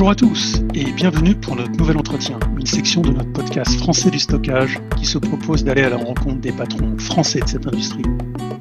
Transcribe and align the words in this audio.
Bonjour 0.00 0.12
à 0.12 0.14
tous 0.14 0.62
et 0.72 0.90
bienvenue 0.92 1.34
pour 1.34 1.56
notre 1.56 1.72
nouvel 1.72 1.98
entretien, 1.98 2.40
une 2.58 2.64
section 2.64 3.02
de 3.02 3.10
notre 3.10 3.30
podcast 3.34 3.78
Français 3.80 4.10
du 4.10 4.18
stockage 4.18 4.78
qui 4.96 5.04
se 5.04 5.18
propose 5.18 5.62
d'aller 5.62 5.82
à 5.82 5.90
la 5.90 5.98
rencontre 5.98 6.40
des 6.40 6.52
patrons 6.52 6.96
français 6.96 7.40
de 7.40 7.46
cette 7.46 7.66
industrie. 7.66 8.04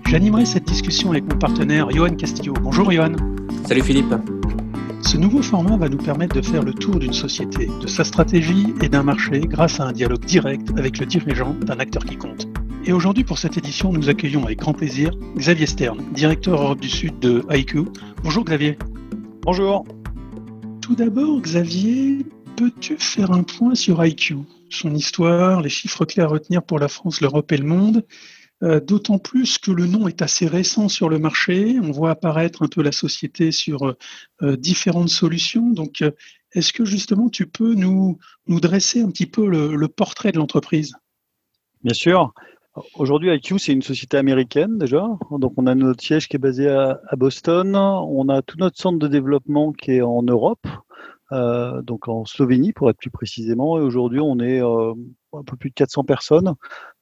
J'animerai 0.06 0.46
cette 0.46 0.66
discussion 0.66 1.12
avec 1.12 1.24
mon 1.32 1.40
partenaire 1.40 1.90
Johan 1.92 2.14
Castillo. 2.18 2.52
Bonjour 2.62 2.92
Johan. 2.92 3.14
Salut 3.66 3.82
Philippe. 3.82 4.14
Ce 5.00 5.16
nouveau 5.16 5.42
format 5.42 5.78
va 5.78 5.88
nous 5.88 5.98
permettre 5.98 6.36
de 6.36 6.46
faire 6.46 6.62
le 6.62 6.74
tour 6.74 7.00
d'une 7.00 7.14
société, 7.14 7.70
de 7.82 7.88
sa 7.88 8.04
stratégie 8.04 8.74
et 8.82 8.90
d'un 8.90 9.04
marché 9.04 9.40
grâce 9.40 9.80
à 9.80 9.86
un 9.86 9.94
dialogue 9.94 10.26
direct 10.26 10.78
avec 10.78 11.00
le 11.00 11.06
dirigeant 11.06 11.54
d'un 11.62 11.80
acteur 11.80 12.04
qui 12.04 12.18
compte. 12.18 12.50
Et 12.84 12.92
aujourd'hui, 12.92 13.24
pour 13.24 13.38
cette 13.38 13.58
édition, 13.58 13.94
nous 13.94 14.10
accueillons 14.10 14.44
avec 14.44 14.60
grand 14.60 14.74
plaisir 14.74 15.12
Xavier 15.38 15.68
Stern, 15.68 16.00
directeur 16.12 16.62
Europe 16.62 16.82
du 16.82 16.90
Sud 16.90 17.18
de 17.20 17.46
IQ. 17.50 17.86
Bonjour 18.26 18.44
Xavier. 18.44 18.78
Bonjour. 19.44 19.86
Tout 20.90 20.96
d'abord, 20.96 21.40
Xavier, 21.40 22.26
peux-tu 22.58 22.98
faire 22.98 23.30
un 23.30 23.44
point 23.44 23.76
sur 23.76 24.04
IQ, 24.04 24.38
son 24.72 24.96
histoire, 24.96 25.62
les 25.62 25.70
chiffres 25.70 26.04
clés 26.04 26.24
à 26.24 26.26
retenir 26.26 26.64
pour 26.64 26.80
la 26.80 26.88
France, 26.88 27.22
l'Europe 27.22 27.52
et 27.52 27.58
le 27.58 27.68
monde 27.68 28.04
euh, 28.64 28.80
D'autant 28.80 29.20
plus 29.20 29.60
que 29.60 29.70
le 29.70 29.86
nom 29.86 30.08
est 30.08 30.24
assez 30.24 30.48
récent 30.48 30.90
sur 30.90 31.08
le 31.08 31.20
marché. 31.20 31.78
On 31.80 31.92
voit 31.92 32.10
apparaître 32.10 32.64
un 32.64 32.68
peu 32.68 32.82
la 32.82 32.92
société 32.92 33.52
sur 33.52 33.96
euh, 34.42 34.58
différentes 34.58 35.10
solutions. 35.10 35.70
Donc, 35.70 36.02
euh, 36.02 36.10
est-ce 36.54 36.74
que 36.74 36.86
justement 36.86 37.30
tu 37.30 37.46
peux 37.46 37.76
nous 37.76 38.18
dresser 38.48 39.02
un 39.02 39.12
petit 39.12 39.28
peu 39.28 39.48
le, 39.48 39.88
portrait 39.90 40.32
de 40.32 40.40
l'entreprise? 40.40 40.96
Bien 41.84 41.94
sûr. 41.94 42.34
Aujourd'hui, 42.96 43.34
IQ, 43.34 43.58
c'est 43.58 43.74
une 43.74 43.82
société 43.82 44.18
américaine 44.18 44.78
déjà. 44.78 45.08
Donc, 45.32 45.54
on 45.58 45.66
a 45.66 45.76
notre 45.76 46.04
siège 46.04 46.28
qui 46.28 46.36
est 46.36 46.40
basé 46.40 46.70
à, 46.70 47.00
Boston. 47.18 47.76
On 47.76 48.30
a 48.30 48.42
tout 48.42 48.58
notre 48.58 48.78
centre 48.78 49.00
de 49.00 49.08
développement 49.08 49.74
qui 49.74 49.94
est 49.94 50.02
en 50.02 50.22
Europe, 50.22 50.68
euh, 51.32 51.82
donc 51.82 52.08
en 52.08 52.26
Slovénie 52.26 52.72
pour 52.72 52.90
être 52.90 52.98
plus 52.98 53.10
précisément. 53.10 53.78
Et 53.80 53.82
aujourd'hui, 53.82 54.20
on 54.20 54.40
est 54.40 54.62
euh, 54.62 54.94
un 55.34 55.44
peu 55.44 55.58
plus 55.58 55.72
de 55.72 55.76
400 55.76 56.04
personnes 56.04 56.54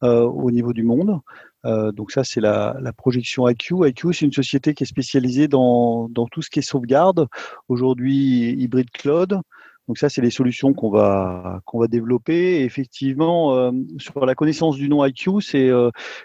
euh, 0.03 0.21
au 0.21 0.51
niveau 0.51 0.71
du 0.73 0.83
monde. 0.83 1.19
donc 1.65 2.11
ça, 2.11 2.23
c'est 2.23 2.41
la, 2.41 2.79
projection 2.95 3.47
IQ. 3.47 3.87
IQ, 3.87 4.13
c'est 4.13 4.25
une 4.25 4.31
société 4.31 4.73
qui 4.73 4.83
est 4.83 4.87
spécialisée 4.87 5.49
dans, 5.49 6.07
dans 6.09 6.27
tout 6.27 6.41
ce 6.41 6.49
qui 6.49 6.59
est 6.59 6.61
sauvegarde. 6.61 7.27
Aujourd'hui, 7.67 8.53
hybride 8.57 8.89
cloud. 8.91 9.41
Donc 9.87 9.97
ça, 9.97 10.09
c'est 10.09 10.21
les 10.21 10.31
solutions 10.31 10.73
qu'on 10.73 10.89
va 10.89 11.61
qu'on 11.65 11.79
va 11.79 11.87
développer. 11.87 12.63
effectivement, 12.63 13.71
sur 13.97 14.25
la 14.25 14.35
connaissance 14.35 14.75
du 14.75 14.89
nom 14.89 15.05
IQ, 15.05 15.41
c'est 15.41 15.69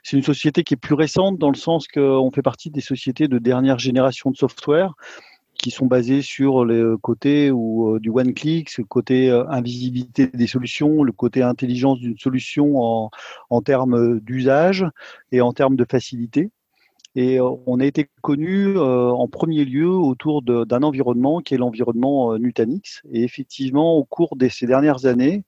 c'est 0.03 0.17
une 0.17 0.23
société 0.23 0.65
qui 0.65 0.75
est 0.75 0.77
plus 0.77 0.95
récente 0.95 1.39
dans 1.39 1.51
le 1.51 1.57
sens 1.57 1.87
qu'on 1.89 2.31
fait 2.33 2.43
partie 2.43 2.71
des 2.71 2.81
sociétés 2.81 3.29
de 3.29 3.39
dernière 3.39 3.79
génération 3.79 4.31
de 4.31 4.37
software 4.37 4.95
qui 5.55 5.71
sont 5.71 5.87
basées 5.87 6.23
sur 6.23 6.65
le 6.65 6.97
côté 6.97 7.53
ou 7.53 7.99
du 8.01 8.11
one 8.11 8.35
click, 8.35 8.77
le 8.79 8.85
côté 8.85 9.31
invisibilité 9.31 10.27
des 10.27 10.47
solutions, 10.49 11.05
le 11.05 11.13
côté 11.13 11.43
intelligence 11.43 12.01
d'une 12.01 12.19
solution 12.19 12.83
en, 12.83 13.11
en 13.49 13.63
termes 13.63 14.19
d'usage 14.21 14.85
et 15.31 15.41
en 15.41 15.53
termes 15.53 15.77
de 15.77 15.87
facilité. 15.89 16.51
Et 17.15 17.39
on 17.41 17.79
a 17.79 17.85
été 17.85 18.09
connu 18.23 18.79
en 18.79 19.29
premier 19.29 19.65
lieu 19.65 19.89
autour 19.89 20.43
d'un 20.43 20.83
environnement 20.83 21.41
qui 21.41 21.55
est 21.55 21.59
l'environnement 21.59 22.39
Nutanix. 22.39 23.03
Et 23.11 23.23
effectivement, 23.23 23.97
au 23.97 24.05
cours 24.05 24.35
de 24.37 24.49
ces 24.49 24.67
dernières 24.67 25.05
années, 25.05 25.45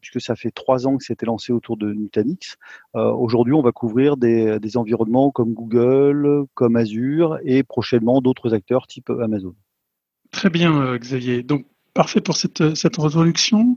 puisque 0.00 0.22
ça 0.22 0.36
fait 0.36 0.50
trois 0.50 0.86
ans 0.86 0.96
que 0.96 1.04
c'était 1.04 1.26
lancé 1.26 1.52
autour 1.52 1.76
de 1.76 1.92
Nutanix, 1.92 2.56
aujourd'hui, 2.94 3.52
on 3.52 3.60
va 3.60 3.72
couvrir 3.72 4.16
des, 4.16 4.58
des, 4.58 4.76
environnements 4.78 5.30
comme 5.30 5.52
Google, 5.52 6.46
comme 6.54 6.76
Azure 6.76 7.38
et 7.44 7.62
prochainement 7.62 8.22
d'autres 8.22 8.54
acteurs 8.54 8.86
type 8.86 9.10
Amazon. 9.10 9.54
Très 10.30 10.48
bien, 10.48 10.96
Xavier. 10.96 11.42
Donc, 11.42 11.66
parfait 11.92 12.20
pour 12.22 12.36
cette, 12.36 12.74
cette 12.74 12.98
introduction. 12.98 13.76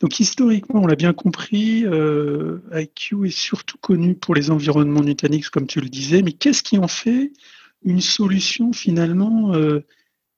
Donc 0.00 0.20
historiquement, 0.20 0.82
on 0.82 0.86
l'a 0.86 0.96
bien 0.96 1.14
compris, 1.14 1.84
euh, 1.86 2.60
IQ 2.72 3.26
est 3.26 3.30
surtout 3.30 3.78
connu 3.78 4.14
pour 4.14 4.34
les 4.34 4.50
environnements 4.50 5.00
Nutanix, 5.00 5.48
comme 5.48 5.66
tu 5.66 5.80
le 5.80 5.88
disais, 5.88 6.22
mais 6.22 6.32
qu'est-ce 6.32 6.62
qui 6.62 6.78
en 6.78 6.88
fait 6.88 7.32
une 7.82 8.02
solution 8.02 8.72
finalement 8.72 9.54
euh, 9.54 9.86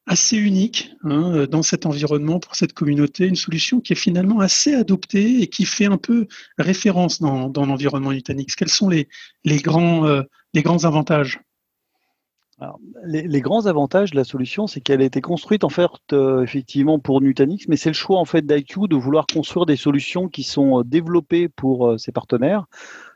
assez 0.09 0.37
unique 0.37 0.93
hein, 1.05 1.47
dans 1.51 1.63
cet 1.63 1.87
environnement 1.87 2.41
pour 2.41 2.55
cette 2.55 2.73
communauté, 2.73 3.27
une 3.27 3.37
solution 3.37 3.81
qui 3.81 3.93
est 3.93 3.97
finalement 3.97 4.41
assez 4.41 4.75
adoptée 4.75 5.43
et 5.43 5.49
qui 5.49 5.67
fait 5.67 5.87
un 5.87 5.99
peu 5.99 6.27
référence 6.57 7.21
dans, 7.21 7.53
l'environnement 7.55 8.13
Nutanix? 8.13 8.55
Quels 8.57 8.71
sont 8.71 8.89
les, 8.89 9.09
les, 9.45 9.59
grands, 9.59 10.07
euh, 10.07 10.23
les 10.55 10.63
grands 10.63 10.85
avantages? 10.85 11.41
Les, 13.05 13.41
grands 13.41 13.67
avantages 13.67 14.11
de 14.11 14.17
la 14.17 14.25
solution, 14.25 14.67
c'est 14.67 14.81
qu'elle 14.81 15.01
a 15.01 15.05
été 15.05 15.21
construite 15.21 15.65
en 15.65 15.69
fait 15.69 15.91
euh, 16.13 16.43
effectivement 16.43 16.99
pour 16.99 17.21
Nutanix, 17.21 17.69
mais 17.69 17.77
c'est 17.77 17.91
le 17.91 17.95
choix 17.95 18.19
en 18.19 18.25
fait 18.25 18.45
d'IQ 18.45 18.89
de 18.89 18.97
vouloir 18.97 19.27
construire 19.27 19.67
des 19.67 19.77
solutions 19.77 20.29
qui 20.29 20.43
sont 20.43 20.81
euh, 20.81 20.85
développées 20.85 21.49
pour 21.49 21.89
euh, 21.89 21.99
ses 21.99 22.11
partenaires. 22.11 22.67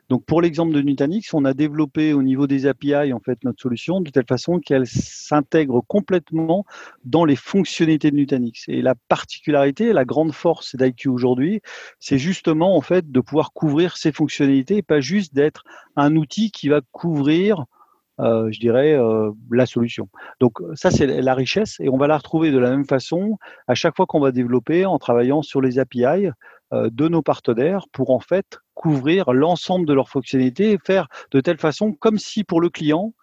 Donc 0.09 0.25
pour 0.25 0.41
l'exemple 0.41 0.73
de 0.73 0.81
Nutanix, 0.81 1.33
on 1.33 1.45
a 1.45 1.53
développé 1.53 2.13
au 2.13 2.23
niveau 2.23 2.45
des 2.45 2.67
API 2.67 3.13
en 3.13 3.19
fait 3.19 3.43
notre 3.43 3.61
solution 3.61 4.01
de 4.01 4.09
telle 4.11 4.25
façon 4.27 4.59
qu'elle 4.59 4.85
s'intègre 4.85 5.81
complètement 5.87 6.65
dans 7.05 7.25
les 7.25 7.37
fonctionnalités 7.37 8.11
de 8.11 8.17
Nutanix. 8.17 8.65
Et 8.67 8.81
la 8.81 8.95
particularité, 8.95 9.91
la 9.93 10.05
grande 10.05 10.33
force 10.33 10.75
d'IQ 10.75 11.09
aujourd'hui, 11.09 11.61
c'est 11.99 12.17
justement 12.17 12.75
en 12.75 12.81
fait 12.81 13.11
de 13.11 13.19
pouvoir 13.21 13.53
couvrir 13.53 13.97
ces 13.97 14.11
fonctionnalités 14.11 14.77
et 14.77 14.83
pas 14.83 14.99
juste 14.99 15.33
d'être 15.33 15.63
un 15.95 16.15
outil 16.15 16.51
qui 16.51 16.67
va 16.67 16.81
couvrir 16.91 17.65
euh, 18.19 18.51
je 18.51 18.59
dirais, 18.59 18.93
euh, 18.93 19.31
la 19.51 19.65
solution. 19.65 20.07
Donc 20.39 20.59
ça, 20.75 20.91
c'est 20.91 21.07
la 21.07 21.33
richesse 21.33 21.77
et 21.79 21.89
on 21.89 21.97
va 21.97 22.07
la 22.07 22.17
retrouver 22.17 22.51
de 22.51 22.59
la 22.59 22.69
même 22.69 22.85
façon 22.85 23.37
à 23.67 23.73
chaque 23.73 23.95
fois 23.95 24.05
qu'on 24.05 24.19
va 24.19 24.31
développer 24.31 24.85
en 24.85 24.99
travaillant 24.99 25.41
sur 25.41 25.61
les 25.61 25.79
API 25.79 26.29
euh, 26.73 26.89
de 26.91 27.07
nos 27.07 27.23
partenaires 27.23 27.85
pour 27.91 28.11
en 28.11 28.19
fait 28.19 28.59
couvrir 28.75 29.33
l'ensemble 29.33 29.87
de 29.87 29.93
leurs 29.93 30.09
fonctionnalités 30.09 30.71
et 30.71 30.77
faire 30.77 31.07
de 31.31 31.41
telle 31.41 31.57
façon 31.57 31.93
comme 31.93 32.19
si 32.19 32.43
pour 32.43 32.61
le 32.61 32.69
client, 32.69 33.13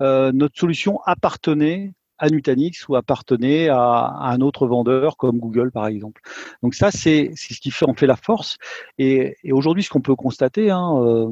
notre 0.00 0.56
solution 0.56 1.00
appartenait 1.06 1.92
à 2.18 2.30
Nutanix 2.30 2.88
ou 2.88 2.96
appartenait 2.96 3.68
à, 3.68 4.16
un 4.20 4.40
autre 4.40 4.66
vendeur 4.66 5.16
comme 5.16 5.38
Google 5.38 5.70
par 5.70 5.86
exemple. 5.86 6.20
Donc 6.62 6.74
ça 6.74 6.90
c'est 6.90 7.32
ce 7.36 7.60
qui 7.60 7.70
fait 7.70 7.88
en 7.88 7.94
fait 7.94 8.06
la 8.06 8.16
force. 8.16 8.58
Et, 8.98 9.36
aujourd'hui 9.50 9.82
ce 9.82 9.90
qu'on 9.90 10.00
peut 10.00 10.16
constater 10.16 10.70
hein, 10.70 11.30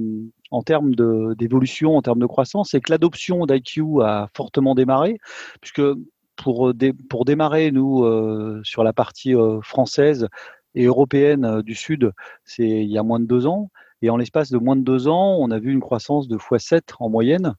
en 0.51 0.63
termes 0.63 0.95
d'évolution, 1.35 1.97
en 1.97 2.03
termes 2.03 2.21
de 2.21 2.27
croissance, 2.27 2.71
c'est 2.71 2.81
que 2.81 2.93
l'adoption 2.93 3.47
d'IQ 3.47 4.03
a 4.03 4.29
fortement 4.35 4.75
démarré, 4.75 5.19
puisque 5.61 5.83
pour, 6.37 6.73
pour 7.09 7.25
démarrer, 7.25 7.71
nous, 7.73 8.05
euh, 8.05 8.61
sur 8.63 8.85
la 8.85 8.93
partie 8.93 9.35
euh, 9.35 9.61
française 9.63 10.29
et 10.75 10.85
européenne 10.85 11.45
euh, 11.45 11.63
du 11.63 11.75
Sud, 11.75 12.13
c'est 12.45 12.69
il 12.69 12.91
y 12.91 12.99
a 12.99 13.03
moins 13.03 13.21
de 13.21 13.27
deux 13.27 13.47
ans. 13.47 13.71
Et 14.03 14.11
en 14.11 14.17
l'espace 14.17 14.51
de 14.51 14.59
moins 14.59 14.77
de 14.77 14.83
deux 14.83 15.09
ans, 15.09 15.37
on 15.41 15.51
a 15.51 15.59
vu 15.59 15.73
une 15.73 15.81
croissance 15.81 16.29
de 16.29 16.37
x7 16.37 16.83
en 17.01 17.09
moyenne 17.09 17.55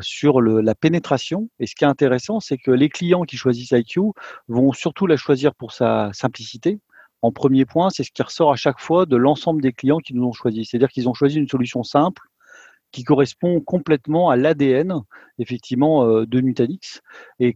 sur 0.00 0.40
le, 0.40 0.60
la 0.60 0.76
pénétration. 0.76 1.48
Et 1.58 1.66
ce 1.66 1.74
qui 1.74 1.82
est 1.82 1.88
intéressant, 1.88 2.38
c'est 2.38 2.58
que 2.58 2.70
les 2.70 2.88
clients 2.88 3.22
qui 3.22 3.36
choisissent 3.36 3.72
IQ 3.72 4.12
vont 4.46 4.72
surtout 4.72 5.08
la 5.08 5.16
choisir 5.16 5.52
pour 5.52 5.72
sa 5.72 6.10
simplicité, 6.12 6.78
en 7.24 7.32
premier 7.32 7.64
point, 7.64 7.88
c'est 7.88 8.04
ce 8.04 8.10
qui 8.12 8.22
ressort 8.22 8.52
à 8.52 8.56
chaque 8.56 8.78
fois 8.78 9.06
de 9.06 9.16
l'ensemble 9.16 9.62
des 9.62 9.72
clients 9.72 9.96
qui 9.96 10.12
nous 10.12 10.24
ont 10.24 10.34
choisi. 10.34 10.66
C'est-à-dire 10.66 10.90
qu'ils 10.90 11.08
ont 11.08 11.14
choisi 11.14 11.38
une 11.38 11.48
solution 11.48 11.82
simple 11.82 12.20
qui 12.92 13.02
correspond 13.02 13.62
complètement 13.62 14.28
à 14.28 14.36
l'ADN 14.36 15.00
effectivement 15.38 16.04
euh, 16.04 16.26
de 16.26 16.42
Nutanix 16.42 17.00
et 17.40 17.54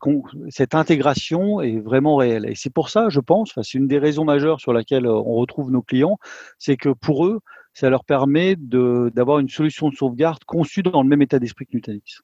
cette 0.49 0.75
intégration 0.75 1.61
est 1.61 1.81
vraiment 1.81 2.17
réelle. 2.17 2.47
Et 2.49 2.55
c'est 2.55 2.73
pour 2.73 2.89
ça, 2.89 3.11
je 3.11 3.21
pense, 3.21 3.53
c'est 3.61 3.75
une 3.75 3.89
des 3.89 3.99
raisons 3.99 4.25
majeures 4.25 4.59
sur 4.59 4.73
laquelle 4.73 5.05
euh, 5.05 5.13
on 5.13 5.35
retrouve 5.35 5.71
nos 5.71 5.83
clients, 5.83 6.17
c'est 6.59 6.79
que 6.79 6.89
pour 6.89 7.27
eux, 7.27 7.41
ça 7.79 7.91
leur 7.91 8.05
permet 8.05 8.57
d'avoir 8.57 9.39
une 9.39 9.49
solution 9.49 9.89
de 9.89 9.95
sauvegarde 9.95 10.43
conçue 10.45 10.83
dans 10.83 11.01
le 11.01 11.09
même 11.09 11.23
état 11.23 11.39
d'esprit 11.39 11.65
que 11.65 11.77
Nutanix. 11.77 12.23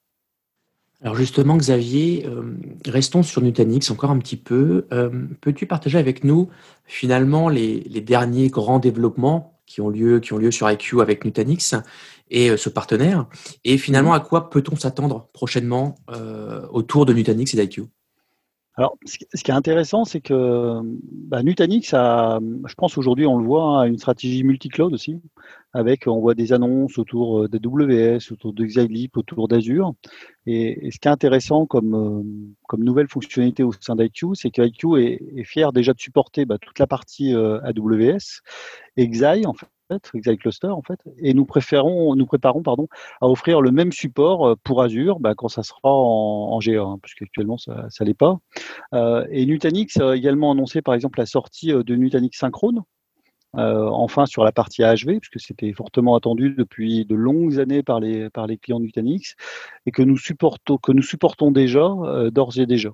Alors 1.00 1.14
justement, 1.14 1.56
Xavier, 1.56 2.26
euh, 2.26 2.56
restons 2.86 3.22
sur 3.22 3.40
Nutanix 3.40 3.88
encore 3.90 4.10
un 4.10 4.18
petit 4.18 4.36
peu. 4.36 4.86
Euh, 4.92 5.10
peux-tu 5.40 5.66
partager 5.66 5.98
avec 5.98 6.24
nous 6.24 6.48
finalement 6.86 7.48
les, 7.48 7.78
derniers 8.00 8.48
grands 8.48 8.80
développements 8.80 9.60
qui 9.66 9.80
ont 9.80 9.90
lieu, 9.90 10.18
qui 10.18 10.32
ont 10.32 10.38
lieu 10.38 10.50
sur 10.50 10.68
IQ 10.68 11.00
avec 11.00 11.24
Nutanix 11.24 11.76
et 12.30 12.50
euh, 12.50 12.56
ce 12.56 12.68
partenaire? 12.68 13.28
Et 13.62 13.78
finalement, 13.78 14.10
mmh. 14.10 14.16
à 14.16 14.20
quoi 14.20 14.50
peut-on 14.50 14.74
s'attendre 14.74 15.28
prochainement 15.32 15.94
autour 16.72 17.06
de 17.06 17.12
Nutanix 17.12 17.54
et 17.54 17.56
d'IQ 17.56 17.84
alors, 18.76 18.98
ce 19.04 19.18
qui 19.18 19.50
est 19.52 19.54
intéressant, 19.54 20.04
c'est 20.04 20.20
que 20.20 20.80
bah, 20.82 21.44
Nutanix 21.44 21.94
a, 21.94 22.40
je 22.66 22.74
pense 22.74 22.98
aujourd'hui, 22.98 23.24
on 23.24 23.38
le 23.38 23.44
voit, 23.44 23.82
a 23.82 23.86
une 23.86 23.98
stratégie 23.98 24.42
multi-cloud 24.42 24.92
aussi, 24.92 25.20
avec, 25.74 26.08
on 26.08 26.18
voit 26.18 26.34
des 26.34 26.52
annonces 26.52 26.98
autour 26.98 27.44
euh, 27.44 27.48
d'AWS, 27.48 28.32
autour 28.32 28.52
de 28.52 29.16
autour 29.16 29.46
d'Azure. 29.46 29.94
Et, 30.46 30.90
ce 30.90 30.98
qui 30.98 31.06
est 31.06 31.10
intéressant 31.10 31.66
comme, 31.66 31.94
euh, 31.94 32.22
comme 32.66 32.82
nouvelle 32.82 33.08
fonctionnalité 33.08 33.62
au 33.62 33.70
sein 33.72 33.94
d'IQ, 33.94 34.34
c'est 34.34 34.50
qu'IQ 34.50 34.98
est, 34.98 35.20
est 35.36 35.44
fier 35.44 35.72
déjà 35.72 35.92
de 35.92 36.00
supporter 36.00 36.44
bah, 36.44 36.58
toute 36.58 36.80
la 36.80 36.88
partie 36.88 37.32
euh, 37.32 37.60
AWS 37.62 38.42
et 38.96 39.08
Xy, 39.08 39.46
en 39.46 39.54
fait, 40.02 40.36
Cluster 40.36 40.68
en 40.68 40.82
fait, 40.82 41.00
et 41.18 41.34
nous 41.34 41.44
préférons, 41.44 42.14
nous 42.14 42.26
préparons 42.26 42.62
pardon, 42.62 42.88
à 43.20 43.28
offrir 43.28 43.60
le 43.60 43.70
même 43.70 43.92
support 43.92 44.48
euh, 44.48 44.54
pour 44.62 44.82
Azure 44.82 45.20
bah, 45.20 45.34
quand 45.34 45.48
ça 45.48 45.62
sera 45.62 45.80
en, 45.84 46.52
en 46.52 46.58
GA, 46.58 46.82
hein, 46.82 46.98
puisqu'actuellement 47.02 47.58
ça, 47.58 47.86
ça 47.90 48.04
l'est 48.04 48.14
pas. 48.14 48.38
Euh, 48.94 49.26
et 49.30 49.46
Nutanix 49.46 49.96
a 49.98 50.16
également 50.16 50.52
annoncé 50.52 50.82
par 50.82 50.94
exemple 50.94 51.18
la 51.18 51.26
sortie 51.26 51.72
euh, 51.72 51.82
de 51.82 51.96
Nutanix 51.96 52.38
Synchrone, 52.38 52.82
enfin 53.56 54.26
sur 54.26 54.42
la 54.42 54.50
partie 54.50 54.82
AHV, 54.82 55.20
puisque 55.20 55.38
c'était 55.38 55.72
fortement 55.72 56.16
attendu 56.16 56.56
depuis 56.58 57.04
de 57.04 57.14
longues 57.14 57.60
années 57.60 57.84
par 57.84 58.00
les, 58.00 58.28
par 58.28 58.48
les 58.48 58.58
clients 58.58 58.80
Nutanix, 58.80 59.36
et 59.86 59.92
que 59.92 60.02
nous 60.02 60.16
supportons, 60.16 60.76
que 60.76 60.90
nous 60.90 61.04
supportons 61.04 61.52
déjà, 61.52 61.88
d'ores 62.32 62.58
et 62.58 62.66
déjà. 62.66 62.90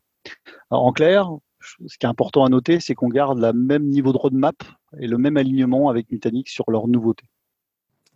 En 0.68 0.92
clair, 0.92 1.30
ce 1.60 1.98
qui 1.98 2.04
est 2.04 2.08
important 2.10 2.44
à 2.44 2.50
noter, 2.50 2.78
c'est 2.78 2.94
qu'on 2.94 3.08
garde 3.08 3.40
le 3.40 3.54
même 3.54 3.86
niveau 3.86 4.12
de 4.12 4.18
roadmap 4.18 4.56
et 4.98 5.06
le 5.06 5.18
même 5.18 5.36
alignement 5.36 5.88
avec 5.88 6.10
Nutanix 6.10 6.50
sur 6.50 6.70
leurs 6.70 6.88
nouveautés. 6.88 7.26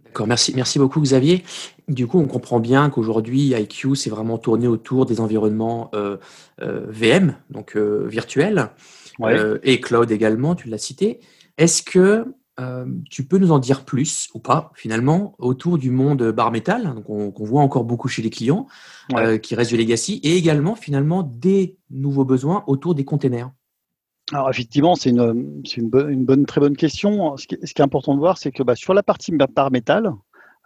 D'accord, 0.05 0.27
merci, 0.27 0.53
merci 0.55 0.79
beaucoup 0.79 1.01
Xavier. 1.01 1.43
Du 1.89 2.07
coup, 2.07 2.19
on 2.19 2.27
comprend 2.27 2.61
bien 2.61 2.89
qu'aujourd'hui, 2.89 3.49
IQ 3.49 3.97
s'est 3.97 4.11
vraiment 4.11 4.39
tourné 4.39 4.69
autour 4.69 5.07
des 5.07 5.21
environnements 5.21 5.91
euh, 5.95 6.19
euh, 6.63 6.87
VM, 6.89 7.37
donc 7.51 7.77
euh, 7.77 8.07
virtuels, 8.07 8.71
Ouais. 9.19 9.37
et 9.63 9.81
cloud 9.81 10.11
également, 10.11 10.55
tu 10.57 10.69
l'as 10.69 10.79
cité. 10.79 11.21
Est-ce 11.57 11.83
que 11.83 12.27
tu 13.11 13.25
peux 13.25 13.39
nous 13.39 13.51
en 13.51 13.59
dire 13.59 13.85
plus 13.85 14.29
ou 14.35 14.39
pas, 14.39 14.71
finalement, 14.75 15.35
autour 15.39 15.77
du 15.79 15.91
monde 15.91 16.31
bar 16.31 16.53
metal, 16.53 17.03
qu'on 17.05 17.33
voit 17.39 17.63
encore 17.63 17.83
beaucoup 17.85 18.07
chez 18.07 18.23
les 18.23 18.31
clients, 18.31 18.67
Ouais. 19.13 19.41
qui 19.41 19.57
reste 19.57 19.71
du 19.71 19.77
legacy, 19.77 20.21
et 20.23 20.37
également, 20.37 20.77
finalement, 20.77 21.23
des 21.25 21.77
nouveaux 21.91 22.25
besoins 22.25 22.63
autour 22.69 22.95
des 22.95 23.05
containers? 23.05 23.51
Alors 24.33 24.49
effectivement, 24.49 24.95
c'est 24.95 25.11
une, 25.11 25.63
une, 25.77 25.91
bonne, 25.91 26.11
une 26.11 26.25
bonne, 26.25 26.47
très 26.47 26.61
bonne 26.61 26.77
question. 26.77 27.37
Ce 27.37 27.47
qui, 27.47 27.57
est 27.57 27.81
important 27.81 28.15
de 28.15 28.21
voir, 28.21 28.39
c'est 28.39 28.53
que 28.53 28.63
bah, 28.63 28.75
sur 28.75 28.95
la 28.95 29.03
partie 29.03 29.33
par 29.55 29.71
métal, 29.71 30.15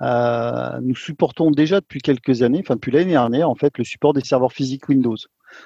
euh, 0.01 0.81
nous 0.81 0.95
supportons 0.95 1.51
déjà 1.51 1.81
depuis 1.81 2.01
quelques 2.01 2.43
années, 2.43 2.61
enfin 2.61 2.77
depuis 2.77 2.93
l'année 2.93 3.13
dernière, 3.13 3.51
en 3.51 3.57
fait, 3.57 3.77
le 3.79 3.85
support 3.85 4.13
des 4.13 4.21
serveurs 4.21 4.53
physiques 4.53 4.89
Windows. 4.89 5.17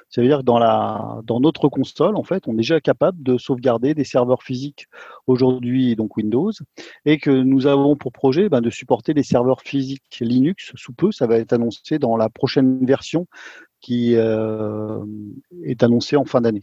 Ça 0.08 0.22
veut 0.22 0.28
dire 0.28 0.38
que 0.38 0.44
dans, 0.44 0.58
la, 0.58 1.20
dans 1.24 1.40
notre 1.40 1.68
console, 1.68 2.16
en 2.16 2.22
fait, 2.22 2.44
on 2.46 2.54
est 2.54 2.58
déjà 2.58 2.80
capable 2.80 3.22
de 3.22 3.36
sauvegarder 3.36 3.94
des 3.94 4.04
serveurs 4.04 4.42
physiques 4.42 4.86
aujourd'hui, 5.26 5.96
donc 5.96 6.16
Windows, 6.16 6.52
et 7.04 7.18
que 7.18 7.30
nous 7.30 7.66
avons 7.66 7.96
pour 7.96 8.12
projet 8.12 8.48
ben, 8.48 8.60
de 8.60 8.70
supporter 8.70 9.12
les 9.12 9.24
serveurs 9.24 9.60
physiques 9.60 10.18
Linux 10.20 10.72
sous 10.76 10.92
peu. 10.94 11.12
Ça 11.12 11.26
va 11.26 11.36
être 11.36 11.52
annoncé 11.52 11.98
dans 11.98 12.16
la 12.16 12.30
prochaine 12.30 12.86
version 12.86 13.26
qui 13.80 14.14
euh, 14.14 15.04
est 15.64 15.82
annoncée 15.82 16.16
en 16.16 16.24
fin 16.24 16.40
d'année. 16.40 16.62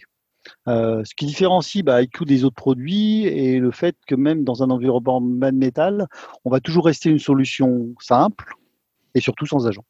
Euh, 0.69 1.04
ce 1.04 1.16
qui 1.16 1.25
différencie 1.25 1.83
bah, 1.83 2.01
IQ 2.01 2.25
des 2.25 2.44
autres 2.44 2.56
produits 2.56 3.25
est 3.25 3.60
le 3.60 3.71
fait 3.71 3.95
que 4.06 4.13
même 4.13 4.44
dans 4.44 4.62
un 4.62 4.69
environnement 4.69 5.19
man 5.19 5.56
metal, 5.56 6.07
on 6.45 6.51
va 6.51 6.60
toujours 6.60 6.86
rester 6.86 7.10
une 7.10 7.19
solution 7.19 7.89
simple 8.00 8.54
et 9.16 9.19
surtout 9.19 9.48
sans 9.48 9.68
agent. 9.68 9.83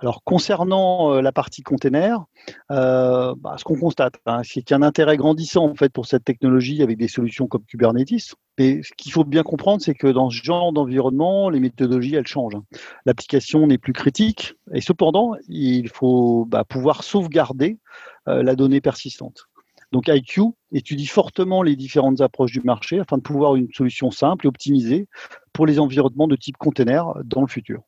Alors 0.00 0.22
concernant 0.22 1.12
euh, 1.12 1.20
la 1.20 1.32
partie 1.32 1.62
container, 1.62 2.24
euh, 2.70 3.34
bah, 3.36 3.56
ce 3.58 3.64
qu'on 3.64 3.78
constate, 3.78 4.14
hein, 4.26 4.42
c'est 4.44 4.62
qu'il 4.62 4.70
y 4.70 4.74
a 4.74 4.76
un 4.76 4.82
intérêt 4.82 5.16
grandissant 5.16 5.64
en 5.64 5.74
fait 5.74 5.92
pour 5.92 6.06
cette 6.06 6.24
technologie 6.24 6.82
avec 6.82 6.98
des 6.98 7.08
solutions 7.08 7.46
comme 7.46 7.64
Kubernetes. 7.64 8.34
Mais 8.58 8.82
ce 8.82 8.92
qu'il 8.96 9.12
faut 9.12 9.24
bien 9.24 9.42
comprendre, 9.42 9.82
c'est 9.82 9.94
que 9.94 10.08
dans 10.08 10.30
ce 10.30 10.42
genre 10.42 10.72
d'environnement, 10.72 11.50
les 11.50 11.60
méthodologies 11.60 12.16
elles 12.16 12.26
changent. 12.26 12.58
L'application 13.06 13.66
n'est 13.66 13.78
plus 13.78 13.92
critique 13.92 14.54
et 14.72 14.80
cependant, 14.80 15.34
il 15.48 15.88
faut 15.88 16.46
bah, 16.46 16.64
pouvoir 16.64 17.04
sauvegarder 17.04 17.78
la 18.26 18.54
donnée 18.56 18.82
persistante. 18.82 19.47
Donc 19.92 20.08
IQ 20.08 20.42
étudie 20.72 21.06
fortement 21.06 21.62
les 21.62 21.76
différentes 21.76 22.20
approches 22.20 22.52
du 22.52 22.60
marché 22.60 23.00
afin 23.00 23.16
de 23.16 23.22
pouvoir 23.22 23.56
une 23.56 23.72
solution 23.72 24.10
simple 24.10 24.46
et 24.46 24.48
optimisée 24.48 25.06
pour 25.52 25.66
les 25.66 25.78
environnements 25.78 26.28
de 26.28 26.36
type 26.36 26.56
container 26.58 27.04
dans 27.24 27.40
le 27.40 27.46
futur. 27.46 27.82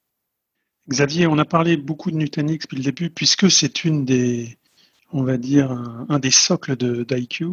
Xavier, 0.89 1.27
on 1.27 1.39
a 1.39 1.45
parlé 1.45 1.77
beaucoup 1.77 2.11
de 2.11 2.17
Nutanix 2.17 2.65
depuis 2.65 2.77
le 2.77 2.83
début, 2.83 3.11
puisque 3.11 3.51
c'est 3.51 3.85
une 3.85 4.05
des, 4.05 4.59
on 5.13 5.23
va 5.23 5.37
dire, 5.37 5.71
un, 5.71 6.19
des 6.19 6.31
socles 6.31 6.77
d'IQ. 6.77 7.47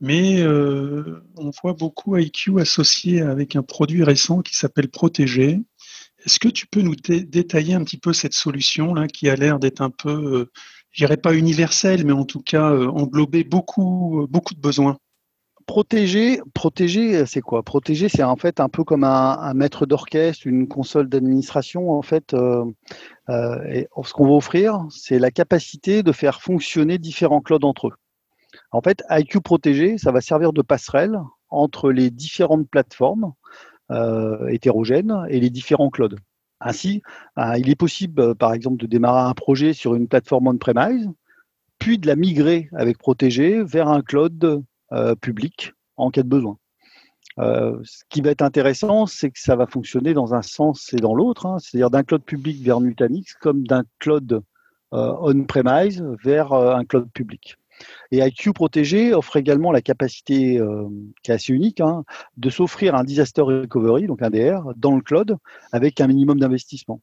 Mais 0.00 0.40
euh, 0.40 1.22
on 1.36 1.50
voit 1.62 1.74
beaucoup 1.74 2.16
IQ 2.16 2.60
associé 2.60 3.20
avec 3.20 3.54
un 3.54 3.62
produit 3.62 4.02
récent 4.02 4.40
qui 4.40 4.56
s'appelle 4.56 4.88
Protégé. 4.88 5.60
Est-ce 6.24 6.38
que 6.38 6.48
tu 6.48 6.66
peux 6.66 6.82
nous 6.82 6.96
dé 6.96 7.22
détailler 7.22 7.74
un 7.74 7.84
petit 7.84 7.98
peu 7.98 8.12
cette 8.12 8.34
solution 8.34 8.94
là 8.94 9.06
qui 9.06 9.28
a 9.28 9.36
l'air 9.36 9.58
d'être 9.58 9.80
un 9.80 9.90
peu, 9.90 10.10
euh, 10.10 10.50
je 10.92 11.04
dirais 11.04 11.16
pas 11.16 11.34
universelle, 11.34 12.04
mais 12.04 12.12
en 12.12 12.24
tout 12.24 12.40
cas 12.40 12.70
euh, 12.70 12.88
englober 12.88 13.44
beaucoup, 13.44 14.26
beaucoup 14.28 14.54
de 14.54 14.60
besoins 14.60 14.98
Protéger, 15.70 16.40
protéger, 16.52 17.26
c'est 17.26 17.40
quoi? 17.40 17.62
Protéger, 17.62 18.08
c'est 18.08 18.24
en 18.24 18.34
fait 18.34 18.58
un 18.58 18.68
peu 18.68 18.82
comme 18.82 19.04
un, 19.04 19.54
maître 19.54 19.86
d'orchestre, 19.86 20.48
une 20.48 20.66
console 20.66 21.08
d'administration. 21.08 21.92
En 21.92 22.02
fait, 22.02 22.34
euh, 22.34 22.64
euh, 23.28 23.84
ce 24.04 24.12
qu'on 24.12 24.26
va 24.26 24.32
offrir, 24.32 24.84
c'est 24.90 25.20
la 25.20 25.30
capacité 25.30 26.02
de 26.02 26.10
faire 26.10 26.42
fonctionner 26.42 26.98
différents 26.98 27.40
clouds 27.40 27.60
entre 27.62 27.86
eux. 27.86 27.94
En 28.72 28.80
fait, 28.80 29.04
IQ 29.10 29.42
Protégé, 29.42 29.96
ça 29.96 30.10
va 30.10 30.20
servir 30.20 30.52
de 30.52 30.62
passerelle 30.62 31.20
entre 31.50 31.92
les 31.92 32.10
différentes 32.10 32.68
plateformes 32.68 33.32
euh, 33.92 34.48
hétérogènes 34.48 35.24
et 35.28 35.38
les 35.38 35.50
différents 35.50 35.90
clouds. 35.90 36.16
Ainsi, 36.60 37.02
euh, 37.38 37.56
il 37.58 37.70
est 37.70 37.76
possible, 37.76 38.34
par 38.34 38.52
exemple, 38.52 38.76
de 38.76 38.86
démarrer 38.86 39.28
un 39.28 39.34
projet 39.34 39.72
sur 39.72 39.94
une 39.94 40.08
plateforme 40.08 40.48
on-premise, 40.48 41.08
puis 41.78 41.98
de 41.98 42.06
la 42.06 42.16
migrer 42.16 42.68
avec 42.72 42.98
Protégé 42.98 43.62
vers 43.62 43.88
un 43.88 44.02
cloud 44.02 44.62
euh, 44.92 45.14
public 45.14 45.72
en 45.96 46.10
cas 46.10 46.22
de 46.22 46.28
besoin. 46.28 46.58
Euh, 47.38 47.78
ce 47.84 48.02
qui 48.08 48.20
va 48.20 48.30
être 48.30 48.42
intéressant, 48.42 49.06
c'est 49.06 49.30
que 49.30 49.38
ça 49.38 49.56
va 49.56 49.66
fonctionner 49.66 50.14
dans 50.14 50.34
un 50.34 50.42
sens 50.42 50.92
et 50.92 50.96
dans 50.96 51.14
l'autre, 51.14 51.46
hein, 51.46 51.58
c'est-à-dire 51.58 51.90
d'un 51.90 52.02
cloud 52.02 52.22
public 52.22 52.62
vers 52.62 52.80
Nutanix 52.80 53.34
comme 53.34 53.66
d'un 53.66 53.84
cloud 53.98 54.42
euh, 54.92 55.14
on-premise 55.20 56.04
vers 56.24 56.52
euh, 56.52 56.74
un 56.74 56.84
cloud 56.84 57.08
public. 57.12 57.56
Et 58.10 58.18
IQ 58.18 58.52
Protégé 58.52 59.14
offre 59.14 59.36
également 59.36 59.72
la 59.72 59.82
capacité, 59.82 60.58
euh, 60.58 60.88
qui 61.22 61.30
est 61.30 61.34
assez 61.34 61.52
unique, 61.52 61.80
hein, 61.80 62.04
de 62.36 62.50
s'offrir 62.50 62.94
un 62.94 63.04
disaster 63.04 63.42
recovery, 63.42 64.06
donc 64.06 64.22
un 64.22 64.30
DR, 64.30 64.72
dans 64.76 64.94
le 64.94 65.02
cloud 65.02 65.36
avec 65.72 66.00
un 66.00 66.06
minimum 66.06 66.38
d'investissement. 66.38 67.00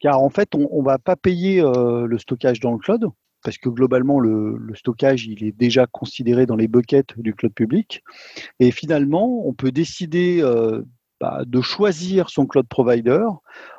Car 0.00 0.20
en 0.20 0.30
fait, 0.30 0.54
on 0.54 0.80
ne 0.80 0.84
va 0.84 0.98
pas 0.98 1.16
payer 1.16 1.60
euh, 1.60 2.06
le 2.06 2.18
stockage 2.18 2.60
dans 2.60 2.72
le 2.72 2.78
cloud, 2.78 3.06
parce 3.42 3.58
que 3.58 3.68
globalement, 3.68 4.20
le, 4.20 4.58
stockage, 4.74 5.26
il 5.26 5.44
est 5.44 5.56
déjà 5.56 5.86
considéré 5.86 6.46
dans 6.46 6.56
les 6.56 6.68
buckets 6.68 7.18
du 7.18 7.34
cloud 7.34 7.52
public. 7.52 8.02
Et 8.60 8.70
finalement, 8.70 9.46
on 9.46 9.54
peut 9.54 9.72
décider 9.72 10.40
euh, 10.42 10.82
bah, 11.20 11.42
de 11.46 11.60
choisir 11.60 12.30
son 12.30 12.46
cloud 12.46 12.66
provider 12.68 13.26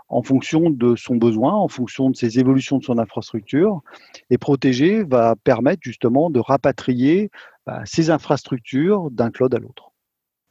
en 0.09 0.23
fonction 0.23 0.69
de 0.69 0.95
son 0.95 1.15
besoin, 1.15 1.53
en 1.53 1.67
fonction 1.67 2.09
de 2.09 2.15
ses 2.15 2.39
évolutions 2.39 2.77
de 2.77 2.83
son 2.83 2.97
infrastructure. 2.97 3.81
Et 4.29 4.37
protéger 4.37 5.03
va 5.03 5.35
permettre 5.35 5.81
justement 5.83 6.29
de 6.29 6.39
rapatrier 6.39 7.29
bah, 7.65 7.81
ses 7.85 8.09
infrastructures 8.09 9.11
d'un 9.11 9.29
cloud 9.29 9.53
à 9.53 9.59
l'autre. 9.59 9.91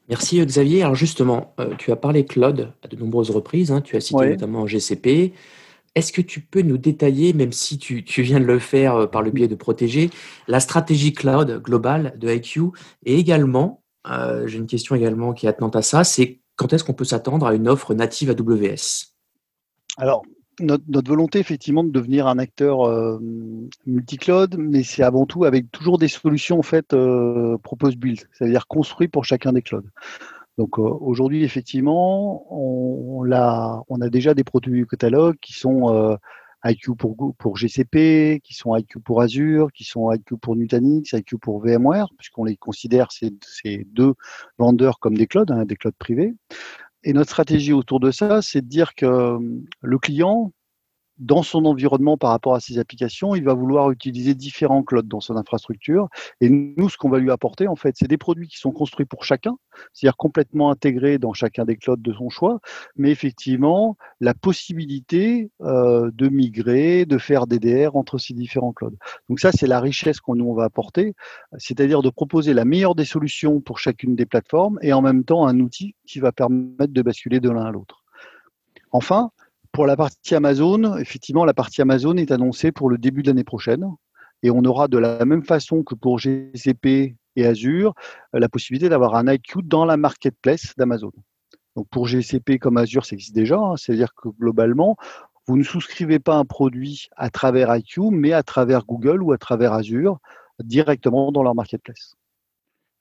Merci 0.09 0.43
Xavier. 0.45 0.83
Alors 0.83 0.95
justement, 0.95 1.55
euh, 1.61 1.75
tu 1.77 1.93
as 1.93 1.97
parlé 1.97 2.25
cloud 2.25 2.73
à 2.83 2.89
de 2.89 2.97
nombreuses 2.97 3.31
reprises, 3.31 3.71
hein. 3.71 3.83
tu 3.83 3.97
as 3.97 4.01
cité 4.01 4.31
notamment 4.31 4.67
GCP. 4.67 5.35
Est-ce 5.95 6.13
que 6.13 6.23
tu 6.23 6.41
peux 6.41 6.63
nous 6.63 6.79
détailler, 6.79 7.33
même 7.33 7.53
si 7.53 7.79
tu, 7.79 8.05
tu, 8.05 8.23
viens 8.23 8.41
de 8.41 8.45
le 8.45 8.59
faire 8.59 8.95
euh, 8.95 9.07
par 9.07 9.23
le 9.23 9.31
biais 9.31 9.49
de 9.49 9.55
protéger, 9.55 10.11
la 10.47 10.61
stratégie 10.61 11.13
cloud 11.13 11.61
globale 11.63 12.15
de 12.19 12.33
IQ 12.33 12.71
et 13.05 13.19
également, 13.19 13.83
euh, 14.07 14.47
j'ai 14.47 14.59
une 14.59 14.67
question 14.67 14.95
également 14.95 15.33
qui 15.33 15.47
est 15.47 15.49
attenante 15.49 15.77
à 15.77 15.83
ça, 15.83 16.05
c'est 16.05 16.41
quand 16.57 16.73
est-ce 16.73 16.85
qu'on 16.85 16.95
peut 16.95 17.05
s'attendre 17.05 17.47
à 17.47 17.55
une 17.55 17.69
offre 17.69 17.95
native 17.95 18.31
AWS 18.31 19.18
Alors, 19.99 20.23
notre, 20.61 20.85
notre, 20.89 21.09
volonté, 21.09 21.41
effectivement, 21.41 21.83
de 21.83 21.91
devenir 21.91 22.29
un 22.29 22.39
acteur 22.39 22.89
euh, 22.89 23.19
multi-cloud, 23.87 24.57
mais 24.59 24.85
c'est 24.85 25.03
avant 25.03 25.27
tout 25.27 25.45
avec 25.45 25.71
toujours 25.73 25.99
des 25.99 26.07
solutions 26.07 26.59
en 26.61 26.63
fait 26.63 26.95
euh, 26.95 27.59
propose 27.59 27.97
build, 27.97 28.21
c'est-à-dire 28.33 28.69
construit 28.69 29.09
pour 29.09 29.25
chacun 29.25 29.53
des 29.53 29.63
clouds. 29.63 29.83
Donc 30.57 30.79
euh, 30.79 30.83
aujourd'hui, 30.83 31.43
effectivement, 31.43 32.47
on, 32.53 33.23
on, 33.25 33.33
a, 33.33 33.83
on, 33.89 34.01
a, 34.01 34.09
déjà 34.09 34.35
des 34.35 34.45
produits 34.45 34.87
catalogue 34.87 35.37
qui 35.41 35.53
sont 35.53 35.93
euh, 35.93 36.17
IQ 36.65 36.95
pour, 36.97 37.35
pour 37.37 37.57
GCP, 37.57 38.41
qui 38.43 38.55
sont 38.55 38.77
IQ 38.77 39.01
pour 39.01 39.21
Azure, 39.21 39.73
qui 39.73 39.85
sont 39.85 40.13
IQ 40.13 40.37
pour 40.37 40.57
Nutanix, 40.57 41.13
IQ 41.13 41.39
pour 41.39 41.61
VMware, 41.61 42.09
puisqu'on 42.17 42.45
les 42.45 42.57
considère 42.57 43.11
ces, 43.11 43.33
ces, 43.43 43.87
deux 43.93 44.15
vendeurs 44.59 44.99
comme 45.01 45.17
des 45.17 45.27
clouds, 45.27 45.45
hein, 45.51 45.65
des 45.65 45.77
clouds 45.77 45.93
privés. 45.99 46.35
Et 47.05 47.13
notre 47.13 47.31
stratégie 47.31 47.73
autour 47.73 48.01
de 48.01 48.11
ça, 48.11 48.43
c'est 48.43 48.63
de 48.63 48.67
dire 48.67 48.95
que 48.95 49.39
le 49.83 49.99
client, 49.99 50.53
dans 51.19 51.43
son 51.43 51.65
environnement 51.65 52.17
par 52.17 52.31
rapport 52.31 52.55
à 52.55 52.61
ses 52.61 52.79
applications, 52.79 53.35
il 53.35 53.45
va 53.45 53.55
vouloir 53.55 53.91
utiliser 53.91 54.35
différents 54.35 54.83
clouds 54.83 55.03
dans 55.03 55.21
son 55.21 55.37
infrastructure. 55.37 56.09
Et 56.41 56.49
nous, 56.49 56.89
ce 56.89 56.97
qu'on 56.97 57.09
va 57.09 57.19
lui 57.19 57.31
apporter, 57.31 57.69
en 57.69 57.77
fait, 57.77 57.97
c'est 57.99 58.09
des 58.09 58.19
produits 58.19 58.49
qui 58.49 58.59
sont 58.59 58.71
construits 58.71 59.07
pour 59.07 59.25
chacun, 59.25 59.57
c'est-à-dire 59.93 60.17
complètement 60.17 60.71
intégrés 60.71 61.19
dans 61.19 61.33
chacun 61.33 61.65
des 61.65 61.77
clouds 61.77 61.97
de 61.97 62.13
son 62.13 62.31
choix, 62.31 62.61
mais 62.97 63.11
effectivement, 63.11 63.97
la 64.21 64.35
possibilité 64.35 65.51
euh, 65.63 66.11
de 66.13 66.29
migrer, 66.29 67.05
de 67.05 67.19
faire 67.19 67.47
DDR 67.47 67.97
entre 67.97 68.19
ces 68.19 68.35
différents 68.35 68.73
clouds. 68.73 68.97
Donc 69.29 69.41
ça, 69.41 69.53
c'est 69.53 69.67
la 69.67 69.81
richesse 69.81 70.21
qu'on 70.21 70.37
nous 70.37 70.49
on 70.49 70.55
va 70.55 70.65
apporter, 70.65 71.15
c'est-à-dire 71.59 72.03
de 72.03 72.11
proposer 72.11 72.55
la 72.55 72.65
meilleure 72.65 72.95
des 72.95 73.05
solutions 73.05 73.61
pour 73.61 73.79
chacune 73.79 74.15
des 74.17 74.27
plateformes 74.27 74.79
et 74.83 74.93
en 74.93 75.03
même 75.03 75.25
temps 75.25 75.47
un 75.47 75.59
outil 75.61 75.95
qui 76.07 76.21
va 76.21 76.33
permettre 76.33 76.93
de 76.93 77.03
basculer 77.03 77.41
de 77.41 77.51
l'un 77.51 77.65
à 77.65 77.71
l'autre. 77.71 78.05
Enfin, 78.91 79.31
pour 79.79 79.87
la 79.87 79.97
partie 79.97 80.35
Amazon, 80.35 80.97
effectivement, 80.97 81.45
la 81.45 81.55
partie 81.55 81.83
Amazon 81.83 82.17
est 82.17 82.33
annoncée 82.33 82.73
pour 82.73 82.91
le 82.91 82.99
début 82.99 83.23
de 83.23 83.29
l'année 83.29 83.45
prochaine. 83.45 83.87
Et 84.43 84.51
on 84.51 84.65
aura 84.65 84.89
de 84.89 84.99
la 84.99 85.25
même 85.25 85.45
façon 85.45 85.85
que 85.85 85.95
pour 85.95 86.19
GCP 86.19 87.15
et 87.37 87.47
Azure, 87.47 87.95
euh, 88.35 88.41
la 88.41 88.49
possibilité 88.49 88.89
d'avoir 88.89 89.15
un 89.15 89.33
IQ 89.33 89.61
dans 89.63 89.85
la 89.85 89.97
marketplace 89.97 90.75
d'Amazon. 90.77 91.13
Donc 91.77 91.87
pour 91.91 92.09
GCP 92.09 92.59
comme 92.59 92.77
Azure, 92.77 93.07
ça 93.07 93.15
existe 93.15 93.37
déjà. 93.37 93.57
Hein. 93.57 93.77
C'est-à-dire 93.77 94.15
que 94.17 94.31
globalement, 94.31 94.97
vous 95.47 95.57
ne 95.57 95.63
souscrivez 95.63 96.19
pas 96.19 96.35
un 96.35 96.45
produit 96.45 97.07
à 97.17 97.31
travers 97.31 97.73
IQ, 97.77 98.11
mais 98.11 98.33
à 98.33 98.43
travers 98.43 98.85
Google 98.85 99.23
ou 99.23 99.31
à 99.31 99.39
travers 99.39 99.75
Azure, 99.75 100.19
directement 100.59 101.31
dans 101.31 101.45
leur 101.45 101.55
marketplace. 101.55 102.17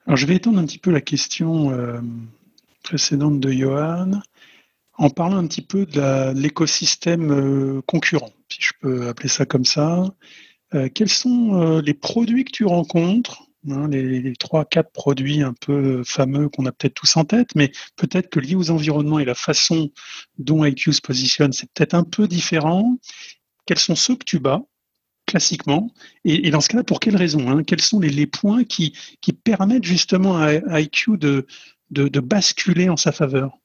Alors 0.06 0.16
je 0.18 0.28
vais 0.28 0.36
étendre 0.36 0.60
un 0.60 0.66
petit 0.68 0.78
peu 0.78 0.92
la 0.92 1.02
question 1.02 1.72
euh, 1.72 2.02
précédente 2.84 3.40
de 3.40 3.52
Johan 3.52 4.22
en 4.98 5.10
parlant 5.10 5.38
un 5.38 5.48
petit 5.48 5.62
peu 5.62 5.86
de 5.86 6.34
l'écosystème 6.34 7.32
euh, 7.32 7.82
concurrent, 7.86 8.32
si 8.50 8.60
je 8.62 8.72
peux 8.82 9.08
appeler 9.08 9.30
ça 9.30 9.46
comme 9.46 9.66
ça. 9.66 10.06
Euh, 10.74 10.90
quels 10.94 11.10
sont 11.10 11.62
euh, 11.62 11.82
les 11.82 11.94
produits 11.94 12.44
que 12.44 12.52
tu 12.52 12.66
rencontres 12.66 13.44
hein, 13.70 13.88
les, 13.90 14.34
trois, 14.36 14.66
quatre 14.66 14.92
produits 14.92 15.42
un 15.42 15.54
peu 15.54 16.04
fameux 16.04 16.50
qu'on 16.50 16.66
a 16.66 16.72
peut-être 16.72 16.96
tous 16.96 17.16
en 17.16 17.26
tête, 17.26 17.50
mais 17.56 17.72
peut-être 17.96 18.30
que 18.30 18.40
liés 18.40 18.56
aux 18.56 18.72
environnements 18.72 19.20
et 19.20 19.26
la 19.26 19.36
façon 19.36 19.92
dont 20.40 20.66
IQ 20.66 20.94
se 20.94 21.02
positionne, 21.02 21.54
c'est 21.54 21.72
peut-être 21.74 21.94
un 21.94 22.04
peu 22.04 22.28
différent. 22.28 22.98
Quels 23.66 23.80
sont 23.80 23.96
ceux 23.96 24.16
que 24.16 24.26
tu 24.26 24.40
bats 24.40 24.64
classiquement? 25.26 25.92
Et, 26.26 26.50
dans 26.52 26.62
ce 26.62 26.70
cas-là, 26.70 26.84
pour 26.84 27.00
quelles 27.00 27.18
raisons 27.18 27.50
hein? 27.50 27.64
Quels 27.64 27.82
sont 27.82 28.00
les, 28.00 28.28
points 28.28 28.64
qui, 28.64 28.94
permettent 29.44 29.84
justement 29.84 30.38
à, 30.38 30.82
IQ 30.82 31.18
de, 31.18 31.46
de 31.92 32.20
basculer 32.20 32.90
en 32.90 32.98
sa 32.98 33.12
faveur? 33.12 33.58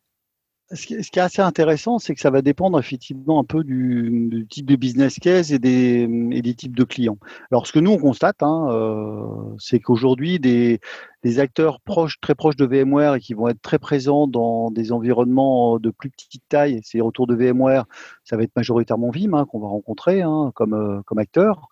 Ce 0.75 0.87
qui, 0.87 0.95
est 0.95 1.19
assez 1.19 1.43
intéressant, 1.43 1.99
c'est 1.99 2.14
que 2.14 2.21
ça 2.21 2.31
va 2.31 2.43
dépendre 2.43 2.79
effectivement 2.79 3.38
un 3.38 3.45
peu 3.45 3.64
du, 3.64 4.47
type 4.49 4.67
de 4.67 4.76
business 4.76 5.19
case 5.19 5.52
et 5.52 5.59
des, 5.59 6.09
et 6.33 6.43
des, 6.43 6.55
types 6.55 6.76
de 6.76 6.85
clients. 6.85 7.19
Alors, 7.50 7.67
ce 7.67 7.73
que 7.73 7.79
nous, 7.79 7.91
on 7.91 7.99
constate, 7.99 8.43
hein, 8.43 8.69
euh, 8.71 9.55
c'est 9.59 9.81
qu'aujourd'hui, 9.81 10.38
des, 10.38 10.81
des 11.23 11.38
acteurs 11.38 11.81
proches, 11.81 12.21
très 12.21 12.35
proches 12.35 12.57
de 12.57 12.64
VMware 12.64 13.14
et 13.14 13.21
qui 13.21 13.35
vont 13.35 13.49
être 13.49 13.61
très 13.62 13.79
présents 13.79 14.26
dans 14.26 14.71
des 14.71 14.93
environnements 14.93 15.79
de 15.79 15.91
plus 15.91 16.11
petite 16.11 16.43
taille. 16.49 16.81
C'est 16.83 17.00
retours 17.00 17.26
de 17.26 17.35
VMware, 17.35 17.85
ça 18.25 18.37
va 18.37 18.43
être 18.43 18.57
majoritairement 18.57 19.11
Vim 19.11 19.35
hein, 19.35 19.47
qu'on 19.47 19.61
va 19.61 19.69
rencontrer 19.69 20.23
hein, 20.23 20.52
comme, 20.55 20.75
euh, 20.75 21.00
comme 21.07 21.19
acteur. 21.19 21.69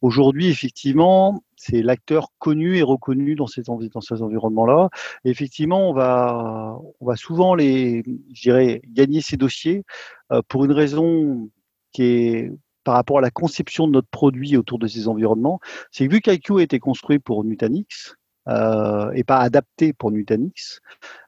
Aujourd'hui, 0.00 0.48
effectivement, 0.48 1.42
c'est 1.56 1.82
l'acteur 1.82 2.28
connu 2.38 2.76
et 2.76 2.82
reconnu 2.82 3.34
dans 3.34 3.46
ces, 3.46 3.62
dans 3.62 4.00
ces 4.00 4.22
environnements-là. 4.22 4.88
Effectivement, 5.24 5.90
on 5.90 5.92
va, 5.92 6.78
on 7.00 7.06
va 7.06 7.16
souvent 7.16 7.54
les, 7.54 8.02
je 8.32 8.42
dirais, 8.42 8.80
gagner 8.88 9.20
ces 9.20 9.36
dossiers 9.36 9.84
euh, 10.32 10.40
pour 10.48 10.64
une 10.64 10.72
raison 10.72 11.50
qui 11.92 12.02
est 12.02 12.52
par 12.84 12.94
rapport 12.94 13.18
à 13.18 13.22
la 13.22 13.30
conception 13.30 13.86
de 13.86 13.92
notre 13.92 14.08
produit 14.08 14.56
autour 14.56 14.78
de 14.78 14.86
ces 14.86 15.08
environnements, 15.08 15.58
c'est 15.90 16.06
que 16.06 16.12
vu 16.12 16.20
qu'IQ 16.20 16.58
a 16.58 16.62
été 16.62 16.78
construit 16.78 17.18
pour 17.18 17.42
Nutanix, 17.42 18.14
euh, 18.46 19.10
et 19.12 19.24
pas 19.24 19.38
adapté 19.38 19.92
pour 19.94 20.10
Nutanix, 20.10 20.80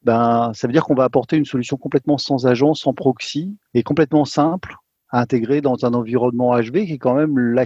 ben, 0.03 0.53
ça 0.55 0.67
veut 0.67 0.73
dire 0.73 0.85
qu'on 0.85 0.95
va 0.95 1.05
apporter 1.05 1.37
une 1.37 1.47
solution 1.47 1.77
complètement 1.77 2.19
sans 2.19 2.47
agent, 2.47 2.75
sans 2.75 2.93
proxy 2.93 3.57
et 3.73 3.83
complètement 3.83 4.27
simple 4.27 4.77
à 5.09 5.21
intégrer 5.21 5.63
dans 5.63 5.87
un 5.87 5.95
environnement 5.95 6.55
HV 6.59 6.87
qui 6.87 6.93
est 6.93 6.99
quand 6.99 7.15
même 7.15 7.57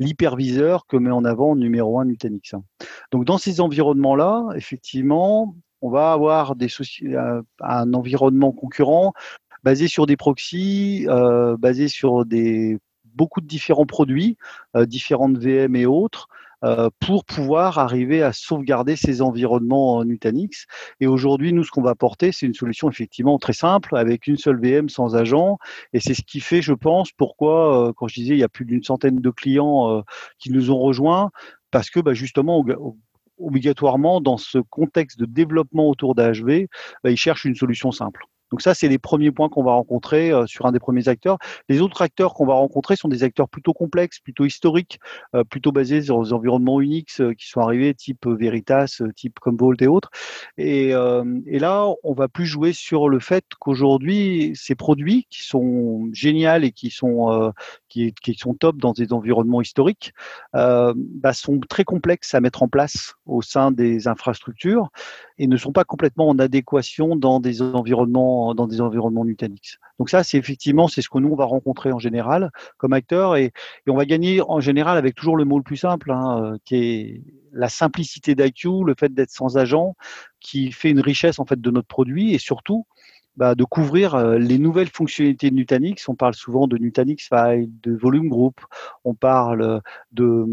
l'hyperviseur 0.00 0.86
que 0.86 0.96
met 0.96 1.10
en 1.10 1.24
avant 1.24 1.54
numéro 1.54 2.00
un 2.00 2.04
Nutanix. 2.04 2.54
Donc 3.12 3.24
dans 3.24 3.38
ces 3.38 3.60
environnements-là, 3.60 4.48
effectivement, 4.56 5.54
on 5.80 5.90
va 5.90 6.12
avoir 6.12 6.54
euh, 6.60 7.42
un 7.60 7.94
environnement 7.94 8.50
concurrent 8.50 9.12
basé 9.62 9.86
sur 9.86 10.06
des 10.06 10.16
proxys, 10.16 11.06
euh, 11.08 11.56
basé 11.56 11.86
sur 11.86 12.24
des 12.24 12.78
beaucoup 13.14 13.40
de 13.40 13.46
différents 13.46 13.86
produits, 13.86 14.38
différentes 14.74 15.36
VM 15.36 15.76
et 15.76 15.84
autres, 15.84 16.28
pour 17.00 17.24
pouvoir 17.24 17.78
arriver 17.78 18.22
à 18.22 18.32
sauvegarder 18.32 18.96
ces 18.96 19.22
environnements 19.22 19.96
en 19.96 20.04
Nutanix. 20.04 20.66
Et 21.00 21.06
aujourd'hui, 21.06 21.52
nous, 21.52 21.64
ce 21.64 21.70
qu'on 21.70 21.82
va 21.82 21.90
apporter, 21.90 22.32
c'est 22.32 22.46
une 22.46 22.54
solution 22.54 22.88
effectivement 22.88 23.38
très 23.38 23.52
simple, 23.52 23.96
avec 23.96 24.26
une 24.26 24.36
seule 24.36 24.60
VM 24.60 24.88
sans 24.88 25.16
agent. 25.16 25.58
Et 25.92 26.00
c'est 26.00 26.14
ce 26.14 26.22
qui 26.22 26.40
fait, 26.40 26.62
je 26.62 26.72
pense, 26.72 27.12
pourquoi, 27.12 27.88
euh, 27.88 27.92
quand 27.94 28.08
je 28.08 28.14
disais, 28.14 28.34
il 28.34 28.40
y 28.40 28.44
a 28.44 28.48
plus 28.48 28.64
d'une 28.64 28.82
centaine 28.82 29.16
de 29.16 29.30
clients 29.30 29.90
euh, 29.90 30.02
qui 30.38 30.50
nous 30.50 30.70
ont 30.70 30.78
rejoints, 30.78 31.30
parce 31.70 31.90
que 31.90 32.00
bah, 32.00 32.14
justement, 32.14 32.64
obligatoirement, 33.38 34.20
dans 34.20 34.36
ce 34.36 34.58
contexte 34.58 35.18
de 35.18 35.26
développement 35.26 35.88
autour 35.88 36.14
d'AHV, 36.14 36.68
bah, 37.02 37.10
ils 37.10 37.16
cherchent 37.16 37.44
une 37.44 37.56
solution 37.56 37.90
simple. 37.90 38.24
Donc 38.52 38.60
ça, 38.60 38.74
c'est 38.74 38.88
les 38.88 38.98
premiers 38.98 39.32
points 39.32 39.48
qu'on 39.48 39.64
va 39.64 39.72
rencontrer 39.72 40.30
euh, 40.30 40.46
sur 40.46 40.66
un 40.66 40.72
des 40.72 40.78
premiers 40.78 41.08
acteurs. 41.08 41.38
Les 41.70 41.80
autres 41.80 42.02
acteurs 42.02 42.34
qu'on 42.34 42.44
va 42.44 42.52
rencontrer 42.52 42.96
sont 42.96 43.08
des 43.08 43.24
acteurs 43.24 43.48
plutôt 43.48 43.72
complexes, 43.72 44.20
plutôt 44.20 44.44
historiques, 44.44 45.00
euh, 45.34 45.42
plutôt 45.42 45.72
basés 45.72 46.02
sur 46.02 46.22
des 46.22 46.34
environnements 46.34 46.80
Unix 46.82 47.22
euh, 47.22 47.32
qui 47.32 47.48
sont 47.48 47.60
arrivés, 47.60 47.94
type 47.94 48.26
Veritas, 48.26 49.00
type 49.16 49.40
Commvault 49.40 49.74
et 49.80 49.86
autres. 49.86 50.10
Et, 50.58 50.90
et, 50.90 51.58
là, 51.58 51.88
on 52.02 52.12
va 52.12 52.28
plus 52.28 52.44
jouer 52.44 52.74
sur 52.74 53.08
le 53.08 53.20
fait 53.20 53.44
qu'aujourd'hui, 53.58 54.52
ces 54.54 54.74
produits 54.74 55.26
qui 55.30 55.42
sont 55.42 56.08
géniaux 56.12 56.42
et 56.62 56.72
qui 56.72 56.90
sont 56.90 57.52
qui, 57.92 58.34
sont 58.38 58.54
top 58.54 58.76
dans 58.78 58.92
des 58.92 59.12
environnements 59.12 59.60
historiques, 59.60 60.12
bah, 60.52 61.32
sont 61.32 61.60
très 61.68 61.84
complexes 61.84 62.34
à 62.34 62.40
mettre 62.40 62.62
en 62.62 62.68
place 62.68 63.14
au 63.26 63.42
sein 63.42 63.70
des 63.70 64.08
infrastructures 64.08 64.90
et 65.38 65.46
ne 65.46 65.56
sont 65.56 65.72
pas 65.72 65.84
complètement 65.84 66.28
en 66.28 66.38
adéquation 66.38 67.16
dans 67.16 67.40
des 67.40 67.62
environnements 67.62 68.54
dans 68.54 68.66
des 68.66 68.80
environnements 68.80 69.24
Nutanix. 69.24 69.78
Donc 69.98 70.10
ça, 70.10 70.22
c'est 70.22 70.38
effectivement 70.38 70.88
c'est 70.88 71.02
ce 71.02 71.08
que 71.08 71.18
nous 71.18 71.28
on 71.28 71.36
va 71.36 71.44
rencontrer 71.44 71.92
en 71.92 71.98
général 71.98 72.50
comme 72.78 72.92
acteurs 72.92 73.36
et, 73.36 73.52
et 73.86 73.90
on 73.90 73.96
va 73.96 74.04
gagner 74.04 74.40
en 74.40 74.60
général 74.60 74.98
avec 74.98 75.14
toujours 75.14 75.36
le 75.36 75.44
mot 75.44 75.58
le 75.58 75.64
plus 75.64 75.76
simple, 75.76 76.10
hein, 76.10 76.42
euh, 76.42 76.58
qui 76.64 76.76
est 76.76 77.22
la 77.52 77.68
simplicité 77.68 78.34
d'IQ, 78.34 78.84
le 78.86 78.94
fait 78.98 79.12
d'être 79.12 79.30
sans 79.30 79.58
agent, 79.58 79.94
qui 80.40 80.72
fait 80.72 80.90
une 80.90 81.00
richesse 81.00 81.38
en 81.38 81.44
fait 81.44 81.60
de 81.60 81.70
notre 81.70 81.86
produit 81.86 82.34
et 82.34 82.38
surtout 82.38 82.86
bah, 83.36 83.54
de 83.54 83.64
couvrir 83.64 84.14
euh, 84.14 84.38
les 84.38 84.58
nouvelles 84.58 84.88
fonctionnalités 84.88 85.50
de 85.50 85.56
Nutanix. 85.56 86.08
On 86.08 86.14
parle 86.14 86.34
souvent 86.34 86.66
de 86.66 86.76
Nutanix 86.78 87.28
File, 87.28 87.70
de 87.82 87.94
Volume 87.94 88.28
Group, 88.28 88.60
on 89.04 89.14
parle 89.14 89.80
de 90.12 90.46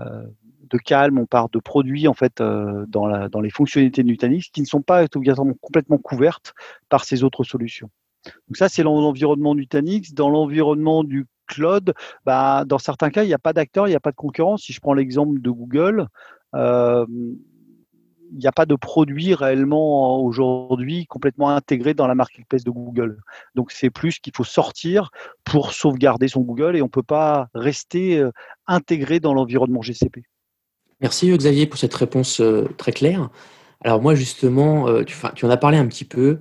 euh, 0.00 0.24
de 0.70 0.78
on 1.18 1.26
parle 1.26 1.50
de 1.52 1.58
produits 1.58 2.06
en 2.06 2.14
fait 2.14 2.40
euh, 2.40 2.84
dans, 2.86 3.28
dans 3.28 3.40
les 3.40 3.50
fonctionnalités 3.50 4.02
de 4.02 4.08
Nutanix 4.08 4.48
qui 4.50 4.60
ne 4.60 4.66
sont 4.66 4.82
pas 4.82 5.04
obligatoirement 5.14 5.56
complètement 5.60 5.98
couvertes 5.98 6.54
par 6.88 7.04
ces 7.04 7.24
autres 7.24 7.44
solutions. 7.44 7.90
Donc 8.24 8.56
ça, 8.56 8.68
c'est 8.68 8.82
l'environnement 8.82 9.54
Nutanix. 9.54 10.12
Dans 10.12 10.30
l'environnement 10.30 11.04
du 11.04 11.26
cloud, 11.46 11.94
bah, 12.24 12.64
dans 12.66 12.78
certains 12.78 13.10
cas, 13.10 13.24
il 13.24 13.26
n'y 13.26 13.34
a 13.34 13.38
pas 13.38 13.52
d'acteurs, 13.52 13.88
il 13.88 13.90
n'y 13.90 13.96
a 13.96 14.00
pas 14.00 14.12
de 14.12 14.16
concurrence. 14.16 14.62
Si 14.62 14.72
je 14.72 14.80
prends 14.80 14.94
l'exemple 14.94 15.40
de 15.40 15.50
Google, 15.50 16.06
euh, 16.54 17.06
il 18.32 18.38
n'y 18.38 18.46
a 18.46 18.52
pas 18.52 18.66
de 18.66 18.74
produit 18.74 19.34
réellement 19.34 20.20
aujourd'hui 20.22 21.06
complètement 21.06 21.50
intégré 21.50 21.94
dans 21.94 22.06
la 22.06 22.14
marketplace 22.14 22.64
de 22.64 22.70
Google. 22.70 23.20
Donc 23.54 23.72
c'est 23.72 23.90
plus 23.90 24.18
qu'il 24.18 24.32
faut 24.34 24.44
sortir 24.44 25.10
pour 25.44 25.72
sauvegarder 25.72 26.28
son 26.28 26.40
Google 26.40 26.76
et 26.76 26.82
on 26.82 26.86
ne 26.86 26.90
peut 26.90 27.02
pas 27.02 27.48
rester 27.54 28.24
intégré 28.66 29.20
dans 29.20 29.34
l'environnement 29.34 29.82
GCP. 29.82 30.24
Merci 31.00 31.34
Xavier 31.34 31.66
pour 31.66 31.78
cette 31.78 31.94
réponse 31.94 32.40
euh, 32.40 32.68
très 32.76 32.92
claire. 32.92 33.30
Alors 33.82 34.02
moi 34.02 34.14
justement, 34.14 34.86
euh, 34.88 35.02
tu, 35.02 35.46
en 35.46 35.50
as 35.50 35.56
parlé 35.56 35.78
un 35.78 35.86
petit 35.86 36.04
peu, 36.04 36.40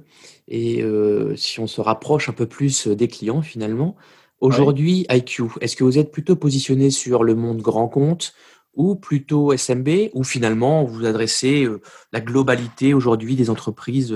et 0.50 0.84
euh, 0.84 1.36
si 1.38 1.62
on 1.62 1.68
se 1.68 1.80
rapproche 1.80 2.28
un 2.28 2.34
peu 2.34 2.46
plus 2.46 2.88
des 2.88 3.08
clients 3.08 3.42
finalement, 3.42 3.96
aujourd'hui 4.42 5.06
IQ, 5.10 5.44
est-ce 5.62 5.78
que 5.78 5.86
vous 5.86 5.98
êtes 5.98 6.12
plutôt 6.12 6.36
positionné 6.36 6.90
sur 6.90 7.24
le 7.24 7.36
monde 7.36 7.62
grand 7.62 7.88
compte 7.88 8.34
ou 8.74 8.96
plutôt 8.96 9.52
SMB, 9.56 10.10
ou 10.14 10.24
finalement 10.24 10.84
vous 10.84 11.06
adressez 11.06 11.68
la 12.12 12.22
globalité 12.22 12.94
aujourd'hui 12.94 13.36
des 13.36 13.50
entreprises 13.50 14.16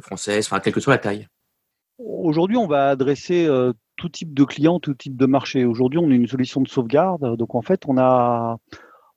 françaises, 0.00 0.46
enfin 0.46 0.60
quelle 0.60 0.74
que 0.74 0.80
soit 0.80 0.94
la 0.94 0.98
taille? 0.98 1.28
Aujourd'hui, 1.98 2.56
on 2.56 2.66
va 2.66 2.90
adresser 2.90 3.48
tout 3.96 4.08
type 4.08 4.34
de 4.34 4.44
clients, 4.44 4.80
tout 4.80 4.94
type 4.94 5.16
de 5.16 5.26
marché. 5.26 5.64
Aujourd'hui, 5.64 5.98
on 5.98 6.10
est 6.10 6.16
une 6.16 6.26
solution 6.26 6.60
de 6.60 6.68
sauvegarde. 6.68 7.36
Donc, 7.36 7.54
en 7.54 7.62
fait, 7.62 7.82
on 7.86 7.96
a, 7.98 8.58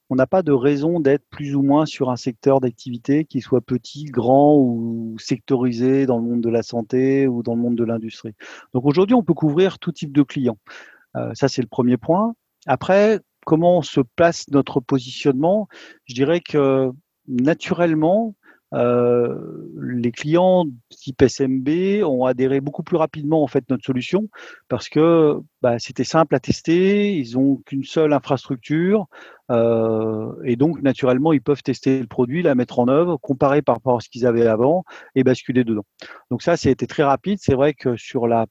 on 0.10 0.16
n'a 0.16 0.28
pas 0.28 0.42
de 0.42 0.52
raison 0.52 1.00
d'être 1.00 1.26
plus 1.30 1.56
ou 1.56 1.62
moins 1.62 1.86
sur 1.86 2.10
un 2.10 2.16
secteur 2.16 2.60
d'activité 2.60 3.26
qui 3.26 3.42
soit 3.42 3.62
petit, 3.62 4.06
grand 4.06 4.56
ou 4.58 5.16
sectorisé 5.20 6.06
dans 6.06 6.18
le 6.18 6.24
monde 6.24 6.42
de 6.42 6.50
la 6.50 6.64
santé 6.64 7.28
ou 7.28 7.44
dans 7.44 7.56
le 7.56 7.62
monde 7.62 7.76
de 7.76 7.84
l'industrie. 7.84 8.34
Donc 8.74 8.86
aujourd'hui, 8.86 9.16
on 9.16 9.24
peut 9.24 9.34
couvrir 9.34 9.80
tout 9.80 9.92
type 9.92 10.14
de 10.14 10.24
clients. 10.24 10.58
Euh, 11.16 11.32
ça, 11.34 11.48
c'est 11.48 11.62
le 11.62 11.68
premier 11.68 11.98
point. 11.98 12.36
Après, 12.68 13.20
comment 13.48 13.82
se 13.82 14.02
place 14.02 14.50
notre 14.50 14.82
positionnement 14.82 15.70
Je 16.04 16.14
dirais 16.14 16.42
que 16.42 16.92
naturellement, 17.30 18.36
euh, 18.74 19.38
les 19.80 20.12
clients 20.12 20.66
type 20.90 21.22
SMB 21.22 22.04
ont 22.04 22.26
adhéré 22.26 22.60
beaucoup 22.60 22.84
plus 22.84 22.98
rapidement 22.98 23.42
en 23.42 23.48
fait 23.48 23.64
notre 23.70 23.86
solution 23.86 24.28
parce 24.68 24.90
que 24.90 25.40
bah, 25.62 25.80
c'était 25.80 26.04
simple 26.04 26.36
à 26.36 26.42
tester, 26.42 27.16
ils 27.16 27.38
ont 27.38 27.62
qu'une 27.66 27.86
seule 27.86 28.12
infrastructure 28.12 29.08
euh, 29.50 30.34
et 30.44 30.58
donc 30.58 30.82
naturellement 30.82 31.32
ils 31.32 31.42
peuvent 31.42 31.64
tester 31.64 32.02
le 32.02 32.08
produit, 32.08 32.44
la 32.44 32.54
mettre 32.54 32.80
en 32.80 32.90
œuvre, 32.90 33.16
comparer 33.16 33.62
par 33.62 33.76
rapport 33.76 33.96
à 33.96 34.00
ce 34.02 34.10
qu'ils 34.10 34.26
avaient 34.26 34.46
avant 34.46 34.84
et 35.16 35.24
basculer 35.24 35.64
dedans. 35.64 35.86
Donc 36.32 36.42
ça, 36.42 36.58
c'était 36.58 36.88
très 36.88 37.04
rapide. 37.04 37.38
C'est 37.42 37.56
vrai 37.56 37.74
que 37.74 37.96
sur 37.96 38.28
la, 38.28 38.46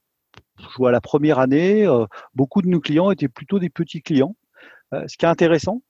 première 1.03 1.37
année, 1.37 1.85
euh, 1.85 2.07
beaucoup 2.33 2.63
de 2.63 2.67
nos 2.67 2.79
clients 2.79 3.11
étaient 3.11 3.27
plutôt 3.27 3.59
des 3.59 3.69
petits 3.69 4.01
clients. 4.01 4.35
Ce 4.91 5.17
qui 5.17 5.25
est 5.25 5.29
intéressant, 5.29 5.81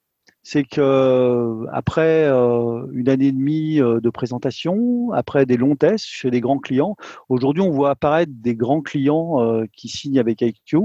c'est 0.42 0.64
que 0.64 0.80
euh, 0.80 1.66
après 1.72 2.24
euh, 2.24 2.86
une 2.92 3.10
année 3.10 3.26
et 3.26 3.32
demie 3.32 3.82
euh, 3.82 4.00
de 4.00 4.08
présentation, 4.08 5.12
après 5.12 5.44
des 5.44 5.58
longs 5.58 5.76
tests 5.76 6.06
chez 6.06 6.30
des 6.30 6.40
grands 6.40 6.58
clients, 6.58 6.96
aujourd'hui 7.28 7.62
on 7.62 7.70
voit 7.70 7.90
apparaître 7.90 8.32
des 8.34 8.54
grands 8.54 8.80
clients 8.80 9.62
qui 9.74 9.88
signent 9.88 10.18
avec 10.18 10.40
IQ 10.40 10.78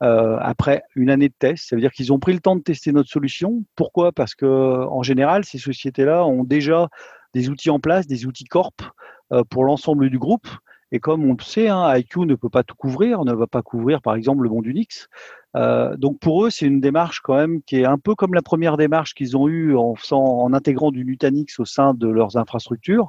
après 0.00 0.82
une 0.94 1.10
année 1.10 1.28
de 1.28 1.34
test. 1.38 1.68
Ça 1.68 1.76
veut 1.76 1.82
dire 1.82 1.92
qu'ils 1.92 2.12
ont 2.12 2.18
pris 2.18 2.32
le 2.32 2.40
temps 2.40 2.56
de 2.56 2.62
tester 2.62 2.92
notre 2.92 3.08
solution. 3.08 3.64
Pourquoi? 3.76 4.12
Parce 4.12 4.34
que 4.34 4.46
en 4.46 5.02
général, 5.02 5.44
ces 5.44 5.58
sociétés-là 5.58 6.26
ont 6.26 6.44
déjà 6.44 6.88
des 7.32 7.48
outils 7.48 7.70
en 7.70 7.78
place, 7.78 8.06
des 8.06 8.26
outils 8.26 8.44
corp 8.44 8.82
pour 9.50 9.64
l'ensemble 9.64 10.10
du 10.10 10.18
groupe. 10.18 10.48
Et 10.92 11.00
comme 11.00 11.24
on 11.24 11.34
le 11.36 11.42
sait, 11.42 11.68
hein, 11.68 11.96
IQ 11.96 12.20
ne 12.20 12.34
peut 12.34 12.48
pas 12.48 12.62
tout 12.62 12.76
couvrir, 12.76 13.24
ne 13.24 13.32
va 13.32 13.46
pas 13.46 13.62
couvrir 13.62 14.00
par 14.02 14.14
exemple 14.14 14.42
le 14.44 14.48
monde 14.48 14.66
Unix. 14.66 15.08
Euh, 15.56 15.96
donc 15.96 16.20
pour 16.20 16.44
eux, 16.44 16.50
c'est 16.50 16.66
une 16.66 16.80
démarche 16.80 17.20
quand 17.20 17.34
même 17.34 17.62
qui 17.62 17.76
est 17.76 17.86
un 17.86 17.98
peu 17.98 18.14
comme 18.14 18.34
la 18.34 18.42
première 18.42 18.76
démarche 18.76 19.14
qu'ils 19.14 19.36
ont 19.36 19.48
eue 19.48 19.74
en, 19.74 19.94
en 20.10 20.52
intégrant 20.52 20.90
du 20.90 21.04
Nutanix 21.04 21.58
au 21.58 21.64
sein 21.64 21.94
de 21.94 22.08
leurs 22.08 22.36
infrastructures, 22.36 23.08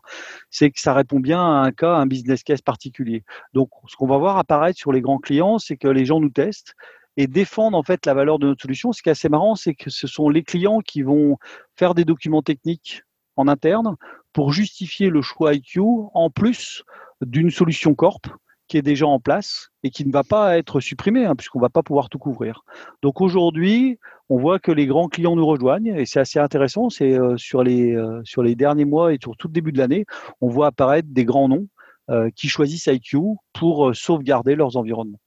c'est 0.50 0.72
que 0.72 0.80
ça 0.80 0.94
répond 0.94 1.20
bien 1.20 1.42
à 1.42 1.66
un 1.66 1.72
cas, 1.72 1.94
un 1.94 2.06
business 2.06 2.44
case 2.44 2.62
particulier. 2.62 3.24
Donc 3.54 3.70
ce 3.88 3.96
qu'on 3.96 4.08
va 4.08 4.18
voir 4.18 4.38
apparaître 4.38 4.80
sur 4.80 4.92
les 4.92 5.02
grands 5.02 5.20
clients, 5.20 5.60
c'est 5.60 5.78
que 5.78 5.88
les 5.88 6.06
gens 6.06 6.20
nous 6.20 6.30
testent 6.30 6.74
et 7.18 7.28
défendent 7.28 7.76
en 7.76 7.84
fait 7.84 8.06
la 8.06 8.14
valeur 8.14 8.40
de 8.40 8.48
notre 8.48 8.62
solution. 8.62 8.92
Ce 8.94 9.02
qui 9.02 9.10
est 9.10 9.12
assez 9.12 9.30
marrant, 9.30 9.56
c'est 9.56 9.76
que 9.76 9.90
ce 9.90 10.08
sont 10.08 10.30
les 10.30 10.44
clients 10.44 10.80
qui 10.80 11.02
vont 11.02 11.38
faire 11.76 11.96
des 11.96 12.06
documents 12.06 12.44
techniques 12.44 13.04
en 13.36 13.48
interne 13.48 13.98
pour 14.34 14.54
justifier 14.54 15.10
le 15.10 15.22
choix 15.22 15.54
IQ 15.54 15.82
en 16.14 16.30
plus 16.30 16.84
d'une 17.22 17.52
solution 17.52 17.96
corp 17.96 18.28
qui 18.68 18.78
est 18.78 18.82
déjà 18.82 19.08
en 19.08 19.20
place 19.20 19.70
et 19.84 19.90
qui 19.90 20.06
ne 20.06 20.12
va 20.12 20.24
pas 20.24 20.58
être 20.58 20.80
supprimée, 20.80 21.26
hein, 21.26 21.36
puisqu'on 21.36 21.60
ne 21.60 21.64
va 21.64 21.70
pas 21.70 21.84
pouvoir 21.84 22.10
tout 22.10 22.20
couvrir. 22.20 22.64
Donc 23.02 23.22
aujourd'hui, 23.22 23.98
on 24.30 24.38
voit 24.38 24.60
que 24.60 24.72
les 24.72 24.86
grands 24.86 25.08
clients 25.08 25.36
nous 25.36 25.46
rejoignent 25.46 25.96
et 25.96 26.06
c'est 26.06 26.20
assez 26.20 26.40
intéressant. 26.40 26.90
C'est 26.90 27.18
euh, 27.18 27.38
sur, 27.38 27.64
les, 27.64 27.96
euh, 27.96 28.22
sur 28.24 28.44
les 28.44 28.56
derniers 28.56 28.86
mois 28.86 29.14
et 29.14 29.18
sur 29.22 29.38
tout 29.38 29.48
le 29.48 29.54
début 29.54 29.72
de 29.72 29.78
l'année, 29.78 30.06
on 30.42 30.50
voit 30.50 30.68
apparaître 30.68 31.08
des 31.10 31.26
grands 31.26 31.48
noms 31.48 31.68
euh, 32.10 32.30
qui 32.36 32.50
choisissent 32.50 32.88
IQ 32.88 33.20
pour 33.54 33.96
sauvegarder 33.96 34.56
leurs 34.56 34.76
environnements. 34.76 35.20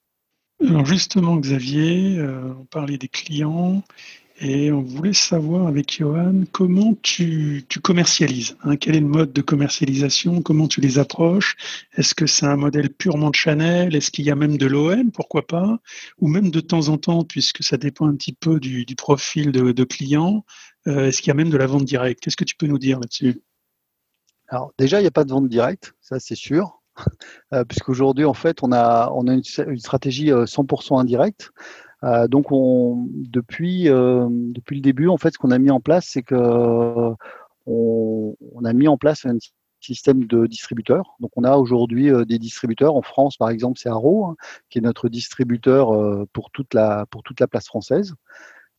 Justement, 0.84 1.36
Xavier, 1.36 2.20
on 2.22 2.66
parlait 2.66 2.98
des 2.98 3.08
clients. 3.08 3.82
Et 4.42 4.72
on 4.72 4.80
voulait 4.80 5.12
savoir 5.12 5.66
avec 5.66 5.98
Johan 5.98 6.44
comment 6.50 6.94
tu, 7.02 7.62
commercialises. 7.82 8.56
Hein. 8.62 8.76
quel 8.76 8.96
est 8.96 9.00
le 9.00 9.06
mode 9.06 9.34
de 9.34 9.42
commercialisation 9.42 10.40
Comment 10.40 10.66
tu 10.66 10.80
les 10.80 10.98
approches? 10.98 11.56
Est-ce 11.94 12.14
que 12.14 12.26
c'est 12.26 12.46
un 12.46 12.56
modèle 12.56 12.88
purement 12.88 13.28
de 13.28 13.34
Chanel? 13.34 13.94
Est-ce 13.94 14.10
qu'il 14.10 14.24
y 14.24 14.30
a 14.30 14.34
même 14.34 14.56
de 14.56 14.64
l'OM 14.64 15.10
Pourquoi 15.12 15.46
pas? 15.46 15.78
Ou 16.20 16.28
même 16.28 16.50
de 16.50 16.60
temps 16.60 16.88
en 16.88 16.96
temps, 16.96 17.22
puisque 17.22 17.62
ça 17.62 17.76
dépend 17.76 18.06
un 18.06 18.16
petit 18.16 18.32
peu 18.32 18.58
du, 18.58 18.86
profil 18.96 19.52
de, 19.52 19.84
client, 19.84 20.46
euh, 20.86 21.08
est-ce 21.08 21.20
qu'il 21.20 21.28
y 21.28 21.32
a 21.32 21.34
même 21.34 21.50
de 21.50 21.58
la 21.58 21.66
vente 21.66 21.84
directe? 21.84 22.20
Qu'est-ce 22.20 22.36
que 22.38 22.44
tu 22.44 22.56
peux 22.56 22.66
nous 22.66 22.78
dire 22.78 22.98
là-dessus? 22.98 23.42
Alors 24.48 24.72
déjà, 24.78 25.00
il 25.00 25.02
n'y 25.02 25.08
a 25.08 25.12
pas 25.12 25.24
de 25.24 25.32
vente 25.32 25.50
directe, 25.50 25.92
ça 26.00 26.18
c'est 26.18 26.34
sûr. 26.34 26.80
Euh, 27.52 27.64
puisqu'aujourd'hui, 27.64 28.24
en 28.24 28.34
fait, 28.34 28.62
on 28.62 28.70
a, 28.70 29.10
on 29.12 29.26
a 29.26 29.32
une, 29.32 29.42
une 29.66 29.78
stratégie 29.78 30.28
100% 30.30 30.94
euh, 30.94 31.00
indirecte. 31.00 31.50
Euh, 32.04 32.28
donc, 32.28 32.50
on, 32.50 33.06
depuis, 33.10 33.88
euh, 33.88 34.26
depuis 34.30 34.76
le 34.76 34.82
début, 34.82 35.08
en 35.08 35.18
fait, 35.18 35.32
ce 35.32 35.38
qu'on 35.38 35.50
a 35.50 35.58
mis 35.58 35.70
en 35.70 35.80
place, 35.80 36.06
c'est 36.06 36.22
que 36.22 36.34
on, 37.66 38.36
on, 38.54 38.64
a 38.64 38.72
mis 38.72 38.88
en 38.88 38.96
place 38.96 39.26
un 39.26 39.36
système 39.80 40.24
de 40.24 40.46
distributeurs. 40.46 41.16
Donc, 41.20 41.30
on 41.36 41.44
a 41.44 41.56
aujourd'hui 41.56 42.10
euh, 42.10 42.24
des 42.24 42.38
distributeurs. 42.38 42.96
En 42.96 43.02
France, 43.02 43.36
par 43.36 43.50
exemple, 43.50 43.78
c'est 43.78 43.88
Arrow, 43.88 44.26
hein, 44.26 44.36
qui 44.70 44.78
est 44.78 44.82
notre 44.82 45.08
distributeur 45.08 45.88
pour, 46.32 46.50
toute 46.50 46.74
la, 46.74 47.06
pour 47.10 47.22
toute 47.22 47.40
la 47.40 47.46
place 47.46 47.66
française. 47.66 48.14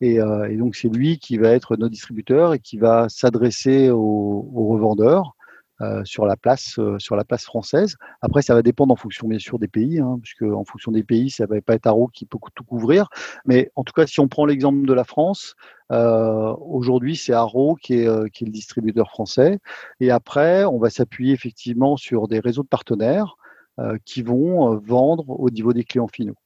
Et, 0.00 0.16
et 0.16 0.56
donc, 0.56 0.74
c'est 0.74 0.88
lui 0.88 1.18
qui 1.18 1.38
va 1.38 1.50
être 1.50 1.76
notre 1.76 1.92
distributeur 1.92 2.54
et 2.54 2.58
qui 2.58 2.76
va 2.76 3.08
s'adresser 3.08 3.88
aux, 3.90 4.50
aux, 4.52 4.66
revendeurs 4.66 5.36
euh, 5.82 6.04
sur 6.04 6.26
la 6.26 6.36
place 6.36 6.78
euh, 6.78 6.98
sur 6.98 7.16
la 7.16 7.24
place 7.24 7.44
française. 7.44 7.96
Après, 8.20 8.42
ça 8.42 8.54
va 8.54 8.62
dépendre 8.62 8.92
en 8.92 8.96
fonction 8.96 9.26
bien 9.26 9.38
sûr 9.38 9.58
des 9.58 9.68
pays, 9.68 9.98
hein, 9.98 10.18
puisque 10.22 10.42
en 10.42 10.64
fonction 10.64 10.92
des 10.92 11.02
pays, 11.02 11.30
ça 11.30 11.46
va 11.46 11.60
pas 11.60 11.74
être 11.74 11.86
Arrow 11.86 12.08
qui 12.08 12.24
peut 12.24 12.38
tout 12.54 12.62
couvrir. 12.62 13.08
Mais 13.46 13.70
en 13.74 13.82
tout 13.82 13.92
cas, 13.92 14.06
si 14.06 14.20
on 14.20 14.28
prend 14.28 14.46
l'exemple 14.46 14.86
de 14.86 14.92
la 14.92 15.02
France, 15.02 15.56
euh, 15.90 16.54
aujourd'hui 16.60 17.16
c'est 17.16 17.32
Arrow 17.32 17.74
qui 17.74 17.94
est, 17.94 18.30
qui 18.32 18.44
est 18.44 18.46
le 18.46 18.52
distributeur 18.52 19.10
français. 19.10 19.58
Et 19.98 20.10
après, 20.10 20.64
on 20.64 20.78
va 20.78 20.90
s'appuyer 20.90 21.32
effectivement 21.32 21.96
sur 21.96 22.28
des 22.28 22.38
réseaux 22.38 22.62
de 22.62 22.68
partenaires 22.68 23.36
qui 24.04 24.22
vont 24.22 24.76
vendre 24.76 25.30
au 25.30 25.48
niveau 25.48 25.72
des 25.72 25.82
clients 25.82 26.06
finaux. 26.06 26.36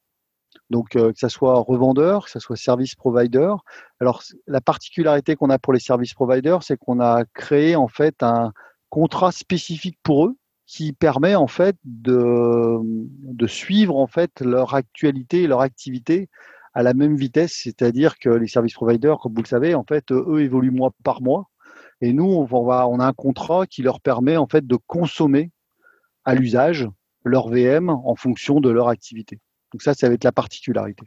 Donc, 0.71 0.91
que 0.91 1.13
ça 1.17 1.29
soit 1.29 1.59
revendeur, 1.59 2.27
que 2.27 2.31
ça 2.31 2.41
soit 2.41 2.57
service 2.57 2.95
provider. 2.95 3.53
Alors, 4.01 4.23
la 4.47 4.61
particularité 4.61 5.35
qu'on 5.35 5.51
a 5.51 5.59
pour 5.59 5.73
les 5.73 5.81
services 5.81 6.15
providers, 6.15 6.63
c'est 6.63 6.77
qu'on 6.77 7.01
a 7.01 7.25
créé 7.35 7.75
en 7.75 7.89
fait 7.89 8.23
un, 8.23 8.53
contrat 8.97 9.31
spécifique 9.31 9.99
pour 10.03 10.25
eux 10.25 10.39
qui 10.65 10.95
permet 10.95 11.35
en 11.35 11.49
fait 11.49 11.77
de, 11.85 13.47
suivre 13.47 13.95
en 13.95 14.07
fait 14.07 14.41
leur 14.41 14.73
actualité 14.73 15.43
et 15.43 15.47
leur 15.47 15.61
activité 15.61 16.31
à 16.73 16.83
la 16.83 16.95
même 16.95 17.15
vitesse, 17.15 17.61
c'est-à-dire 17.63 18.19
que 18.19 18.31
les 18.31 18.47
services 18.47 18.73
providers, 18.73 19.19
comme 19.19 19.35
vous 19.35 19.43
le 19.43 19.47
savez, 19.47 19.75
en 19.75 19.85
fait, 19.85 20.11
eux 20.13 20.41
évoluent 20.41 20.71
mois 20.71 20.93
par 21.05 21.21
mois, 21.21 21.51
et 22.01 22.15
nous, 22.15 22.25
on, 22.25 22.45
va, 22.45 22.89
on 22.89 22.99
a 22.99 23.07
un 23.07 23.13
contrat 23.13 23.67
qui 23.67 23.83
leur 23.83 24.01
permet 24.01 24.39
en 24.39 24.47
fait 24.47 24.67
de 24.67 24.79
consommer 24.87 25.51
à 26.25 26.35
l'usage 26.35 26.89
leur 27.23 27.51
VM 27.51 27.91
en 27.91 28.17
fonction 28.17 28.61
de 28.61 28.71
leur 28.71 28.89
activité. 28.89 29.41
Donc 29.75 29.83
ça, 29.83 29.93
ça 29.93 30.09
va 30.09 30.15
être 30.15 30.25
la 30.25 30.33
particularité. 30.33 31.05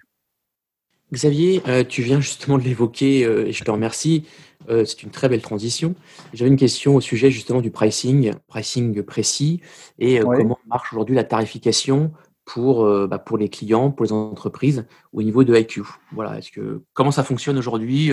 Xavier, 1.12 1.64
euh, 1.68 1.84
tu 1.84 2.04
viens 2.04 2.22
justement 2.22 2.60
de 2.60 2.64
l'évoquer 2.64 3.26
euh, 3.26 3.48
et 3.48 3.52
je 3.52 3.64
te 3.64 3.72
remercie. 3.72 4.28
Euh, 4.68 4.84
c'est 4.86 5.04
une 5.04 5.10
très 5.10 5.30
belle 5.30 5.42
transition. 5.42 5.96
J'avais 6.34 6.52
une 6.52 6.58
question 6.58 6.96
au 6.96 7.02
sujet 7.02 7.32
justement 7.32 7.62
du 7.62 7.72
pricing, 7.72 8.34
pricing 8.48 9.04
précis 9.04 9.62
et 10.00 10.20
comment 10.20 10.60
marche 10.68 10.92
aujourd'hui 10.92 11.16
la 11.16 11.24
tarification 11.24 12.12
pour, 12.46 12.84
bah, 13.08 13.20
pour 13.20 13.38
les 13.38 13.48
clients, 13.48 13.92
pour 13.92 14.06
les 14.06 14.12
entreprises 14.12 14.86
au 15.14 15.22
niveau 15.22 15.44
de 15.44 15.56
IQ. 15.56 15.84
Voilà, 16.12 16.40
est-ce 16.40 16.52
que 16.52 16.84
comment 16.94 17.12
ça 17.12 17.24
fonctionne 17.24 17.58
aujourd'hui 17.58 18.12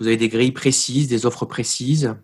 Vous 0.00 0.06
avez 0.06 0.16
des 0.16 0.28
grilles 0.28 0.52
précises, 0.52 1.08
des 1.08 1.26
offres 1.26 1.46
précises? 1.46 2.14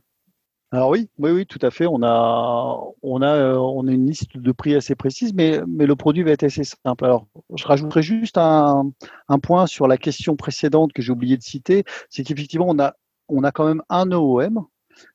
Alors 0.74 0.90
oui, 0.90 1.09
oui, 1.18 1.31
oui, 1.31 1.46
tout 1.46 1.61
à 1.62 1.70
fait. 1.70 1.87
On 1.87 2.03
a, 2.03 2.81
on 3.03 3.22
a, 3.22 3.29
euh, 3.29 3.57
on 3.57 3.87
a 3.87 3.92
une 3.92 4.09
liste 4.09 4.37
de 4.37 4.50
prix 4.50 4.74
assez 4.74 4.96
précise, 4.96 5.33
mais, 5.33 5.61
mais 5.68 5.87
le 5.87 5.94
produit 5.94 6.24
va 6.24 6.33
être 6.33 6.42
assez 6.42 6.64
simple. 6.64 7.05
Alors, 7.05 7.29
je 7.55 7.64
rajouterai 7.64 8.03
juste 8.03 8.38
un, 8.38 8.90
un 9.29 9.38
point 9.38 9.68
sur 9.68 9.87
la 9.87 9.98
question 9.98 10.35
précédente 10.35 10.92
que 10.92 11.00
j'ai 11.00 11.12
oublié 11.12 11.37
de 11.37 11.44
citer, 11.44 11.85
c'est 12.11 12.24
qu'effectivement, 12.24 12.66
on 12.68 12.81
a, 12.81 12.94
on 13.29 13.45
a 13.45 13.53
quand 13.53 13.67
même 13.67 13.83
un 13.89 14.11
OEM 14.13 14.61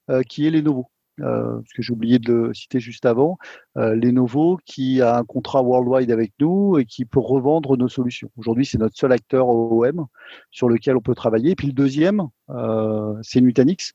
euh, 0.10 0.22
qui 0.24 0.48
est 0.48 0.52
Lenovo. 0.52 0.90
Euh, 1.22 1.60
ce 1.68 1.74
que 1.74 1.82
j'ai 1.82 1.94
oublié 1.94 2.20
de 2.20 2.34
le 2.34 2.54
citer 2.54 2.80
juste 2.80 3.06
avant, 3.06 3.38
euh, 3.78 3.96
Lenovo 3.96 4.58
qui 4.66 5.02
a 5.02 5.18
un 5.18 5.24
contrat 5.24 5.62
worldwide 5.62 6.12
avec 6.12 6.34
nous 6.40 6.78
et 6.78 6.86
qui 6.86 7.06
peut 7.06 7.20
revendre 7.20 7.78
nos 7.78 7.90
solutions. 7.90 8.30
Aujourd'hui, 8.38 8.66
c'est 8.66 8.78
notre 8.78 8.98
seul 8.98 9.12
acteur 9.12 9.50
OEM 9.50 10.06
sur 10.52 10.70
lequel 10.70 10.96
on 10.96 11.02
peut 11.02 11.16
travailler. 11.16 11.52
Et 11.52 11.56
puis 11.56 11.68
le 11.68 11.74
deuxième, 11.74 12.28
euh, 12.50 13.16
c'est 13.22 13.42
Nutanix 13.42 13.94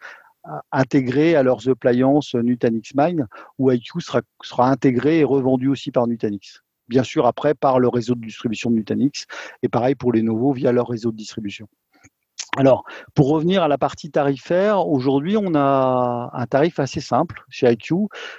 intégrés 0.73 1.37
à 1.37 1.43
leurs 1.43 1.71
appliances 1.71 2.35
Nutanix 2.35 2.93
Mine, 2.95 3.29
où 3.59 3.71
IQ 3.71 4.01
sera, 4.03 4.69
intégré 4.71 5.21
et 5.21 5.25
revendu 5.25 5.69
aussi 5.69 5.91
par 5.91 6.07
Nutanix. 6.07 6.63
Bien 6.87 7.03
sûr, 7.03 7.25
après, 7.25 7.55
par 7.55 7.81
le 7.81 7.89
réseau 7.89 8.15
de 8.15 8.21
distribution 8.21 8.71
de 8.71 8.77
Nutanix, 8.77 9.25
et 9.63 9.71
pareil 9.71 9.95
pour 9.95 10.13
les 10.13 10.21
nouveaux 10.21 10.53
via 10.53 10.71
leur 10.71 10.89
réseau 10.89 11.13
de 11.13 11.17
distribution. 11.17 11.67
Alors, 12.57 12.85
pour 13.15 13.29
revenir 13.31 13.63
à 13.65 13.69
la 13.69 13.79
partie 13.79 14.11
tarifaire, 14.11 14.87
aujourd'hui, 14.87 15.37
on 15.37 15.55
a 15.57 16.31
un 16.33 16.47
tarif 16.47 16.79
assez 16.79 17.01
simple 17.01 17.43
chez 17.49 17.71
IQ, 17.71 17.95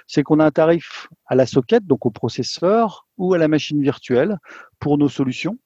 c'est 0.06 0.22
qu'on 0.22 0.40
a 0.40 0.46
un 0.46 0.50
tarif 0.50 1.08
à 1.26 1.34
la 1.34 1.44
socket, 1.44 1.84
donc 1.84 2.06
au 2.06 2.10
processeur, 2.10 3.06
ou 3.18 3.34
à 3.34 3.38
la 3.38 3.48
machine 3.48 3.82
virtuelle 3.82 4.38
pour 4.80 4.96
nos 4.96 5.08
solutions. 5.10 5.58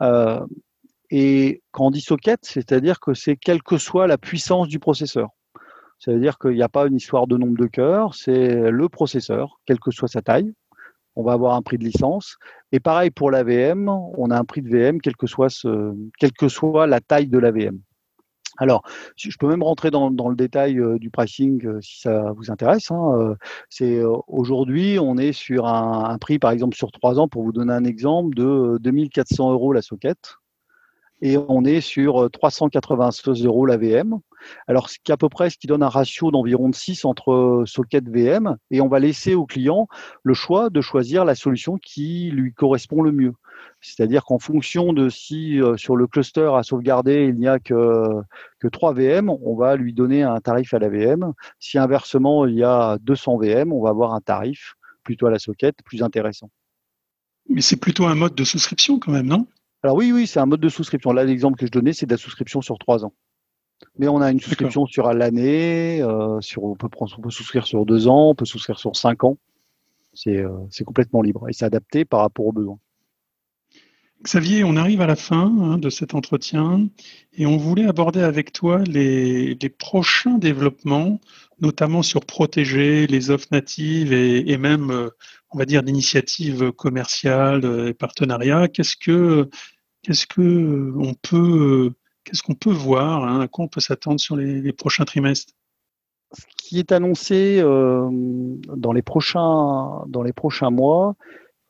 Euh, 0.00 0.40
Et 1.10 1.62
quand 1.72 1.86
on 1.88 1.90
dit 1.90 2.00
socket, 2.00 2.40
c'est-à-dire 2.42 2.98
que 2.98 3.14
c'est 3.14 3.36
quelle 3.36 3.62
que 3.62 3.76
soit 3.78 4.06
la 4.06 4.18
puissance 4.18 4.66
du 4.68 4.78
processeur. 4.78 5.28
C'est-à-dire 5.98 6.38
qu'il 6.38 6.54
n'y 6.54 6.62
a 6.62 6.70
pas 6.70 6.86
une 6.86 6.96
histoire 6.96 7.26
de 7.26 7.36
nombre 7.36 7.58
de 7.58 7.66
cœurs, 7.66 8.14
c'est 8.14 8.70
le 8.70 8.88
processeur, 8.88 9.60
quelle 9.66 9.78
que 9.78 9.90
soit 9.92 10.08
sa 10.08 10.22
taille. 10.22 10.52
On 11.14 11.22
va 11.22 11.32
avoir 11.34 11.54
un 11.54 11.62
prix 11.62 11.78
de 11.78 11.84
licence. 11.84 12.36
Et 12.72 12.80
pareil 12.80 13.10
pour 13.10 13.30
la 13.30 13.44
VM, 13.44 13.88
on 13.88 14.30
a 14.30 14.38
un 14.38 14.44
prix 14.44 14.62
de 14.62 14.70
VM, 14.70 15.00
quelle 15.00 15.16
que 15.16 15.26
soit, 15.26 15.52
quelle 16.18 16.32
que 16.32 16.48
soit 16.48 16.86
la 16.86 17.00
taille 17.00 17.28
de 17.28 17.38
la 17.38 17.50
VM. 17.52 17.78
Alors, 18.58 18.82
je 19.16 19.36
peux 19.38 19.48
même 19.48 19.62
rentrer 19.62 19.90
dans, 19.90 20.08
le 20.10 20.36
détail 20.36 20.78
euh, 20.78 20.98
du 20.98 21.10
pricing 21.10 21.64
euh, 21.66 21.80
si 21.80 22.00
ça 22.00 22.32
vous 22.36 22.50
intéresse. 22.50 22.90
Hein, 22.90 23.14
euh, 23.18 23.34
c'est 23.70 24.02
aujourd'hui, 24.26 24.98
on 25.00 25.16
est 25.16 25.32
sur 25.32 25.66
un, 25.66 26.18
prix, 26.18 26.38
par 26.38 26.50
exemple, 26.50 26.76
sur 26.76 26.92
trois 26.92 27.18
ans, 27.18 27.28
pour 27.28 27.42
vous 27.42 27.52
donner 27.52 27.72
un 27.72 27.84
exemple, 27.84 28.34
de 28.34 28.78
2400 28.80 29.52
euros 29.52 29.72
la 29.72 29.82
socket 29.82 30.18
et 31.22 31.38
on 31.48 31.64
est 31.64 31.80
sur 31.80 32.28
396 32.30 33.44
euros 33.44 33.64
la 33.64 33.76
VM. 33.76 34.18
Alors, 34.68 34.90
ce 34.90 34.98
qui 35.02 35.12
à 35.12 35.16
peu 35.16 35.28
près 35.28 35.50
ce 35.50 35.58
qui 35.58 35.66
donne 35.66 35.82
un 35.82 35.88
ratio 35.88 36.30
d'environ 36.30 36.68
de 36.68 36.74
6 36.74 37.04
entre 37.04 37.64
socket 37.66 38.08
VM, 38.08 38.56
et 38.70 38.80
on 38.80 38.88
va 38.88 38.98
laisser 38.98 39.34
au 39.34 39.46
client 39.46 39.88
le 40.22 40.34
choix 40.34 40.70
de 40.70 40.80
choisir 40.80 41.24
la 41.24 41.34
solution 41.34 41.78
qui 41.78 42.30
lui 42.30 42.52
correspond 42.52 43.02
le 43.02 43.12
mieux. 43.12 43.32
C'est-à-dire 43.80 44.24
qu'en 44.24 44.38
fonction 44.38 44.92
de 44.92 45.08
si 45.08 45.60
sur 45.76 45.96
le 45.96 46.06
cluster 46.06 46.50
à 46.54 46.62
sauvegarder, 46.62 47.26
il 47.26 47.36
n'y 47.36 47.48
a 47.48 47.58
que, 47.58 48.04
que 48.60 48.68
3 48.68 48.92
VM, 48.94 49.30
on 49.30 49.56
va 49.56 49.76
lui 49.76 49.92
donner 49.92 50.22
un 50.22 50.40
tarif 50.40 50.74
à 50.74 50.78
la 50.78 50.88
VM. 50.88 51.32
Si 51.58 51.78
inversement, 51.78 52.46
il 52.46 52.54
y 52.54 52.64
a 52.64 52.98
200 53.02 53.38
VM, 53.38 53.72
on 53.72 53.82
va 53.82 53.90
avoir 53.90 54.14
un 54.14 54.20
tarif 54.20 54.74
plutôt 55.04 55.26
à 55.26 55.30
la 55.30 55.38
socket 55.38 55.76
plus 55.84 56.02
intéressant. 56.02 56.50
Mais 57.48 57.60
c'est 57.60 57.76
plutôt 57.76 58.06
un 58.06 58.14
mode 58.14 58.34
de 58.34 58.44
souscription 58.44 58.98
quand 58.98 59.12
même, 59.12 59.26
non? 59.26 59.46
Alors 59.82 59.96
oui, 59.96 60.12
oui, 60.12 60.26
c'est 60.26 60.38
un 60.38 60.46
mode 60.46 60.60
de 60.60 60.68
souscription. 60.68 61.12
Là, 61.12 61.24
l'exemple 61.24 61.58
que 61.58 61.66
je 61.66 61.72
donnais, 61.72 61.92
c'est 61.92 62.06
de 62.06 62.12
la 62.12 62.18
souscription 62.18 62.62
sur 62.62 62.78
trois 62.78 63.04
ans. 63.04 63.12
Mais 63.98 64.08
on 64.08 64.20
a 64.20 64.30
une 64.30 64.40
souscription 64.40 64.86
sur 64.86 65.12
l'année, 65.12 66.02
euh, 66.02 66.40
sur, 66.40 66.64
on, 66.64 66.74
peut 66.74 66.88
on 66.98 67.20
peut 67.20 67.30
souscrire 67.30 67.66
sur 67.66 67.84
deux 67.84 68.08
ans, 68.08 68.30
on 68.30 68.34
peut 68.34 68.44
souscrire 68.44 68.78
sur 68.78 68.96
cinq 68.96 69.24
ans. 69.24 69.38
C'est 70.14 70.38
euh, 70.38 70.50
complètement 70.84 71.22
libre 71.22 71.48
et 71.48 71.52
c'est 71.52 71.64
adapté 71.64 72.04
par 72.04 72.20
rapport 72.20 72.46
aux 72.46 72.52
besoins. 72.52 72.78
Xavier, 74.22 74.62
on 74.62 74.76
arrive 74.76 75.00
à 75.00 75.06
la 75.06 75.16
fin 75.16 75.52
hein, 75.60 75.78
de 75.78 75.90
cet 75.90 76.14
entretien 76.14 76.88
et 77.32 77.44
on 77.44 77.56
voulait 77.56 77.86
aborder 77.86 78.20
avec 78.20 78.52
toi 78.52 78.78
les, 78.84 79.56
prochains 79.78 80.38
développements, 80.38 81.20
notamment 81.60 82.02
sur 82.02 82.24
protéger 82.24 83.08
les 83.08 83.30
offres 83.30 83.48
natives 83.50 84.12
et, 84.12 84.56
même, 84.58 84.90
euh, 84.92 85.10
on 85.50 85.58
va 85.58 85.64
dire, 85.64 85.82
d'initiatives 85.82 86.70
commerciales 86.72 87.88
et 87.88 87.94
partenariats. 87.94 88.68
Qu'est-ce 88.68 88.96
que, 88.96 89.50
qu'est-ce 90.02 90.28
que 90.28 90.92
on 90.96 91.14
peut, 91.14 91.92
qu'est-ce 92.24 92.42
qu'on 92.42 92.54
peut 92.54 92.72
voir, 92.72 93.24
hein, 93.24 93.40
à 93.40 93.48
quoi 93.48 93.64
on 93.64 93.68
peut 93.68 93.80
s'attendre 93.80 94.20
sur 94.20 94.36
les, 94.36 94.72
prochains 94.72 95.04
trimestres? 95.04 95.54
Ce 96.32 96.44
qui 96.56 96.78
est 96.78 96.92
annoncé 96.92 97.60
euh, 97.60 98.08
dans 98.74 98.92
les 98.92 99.02
prochains 99.02 100.70
mois, 100.70 101.14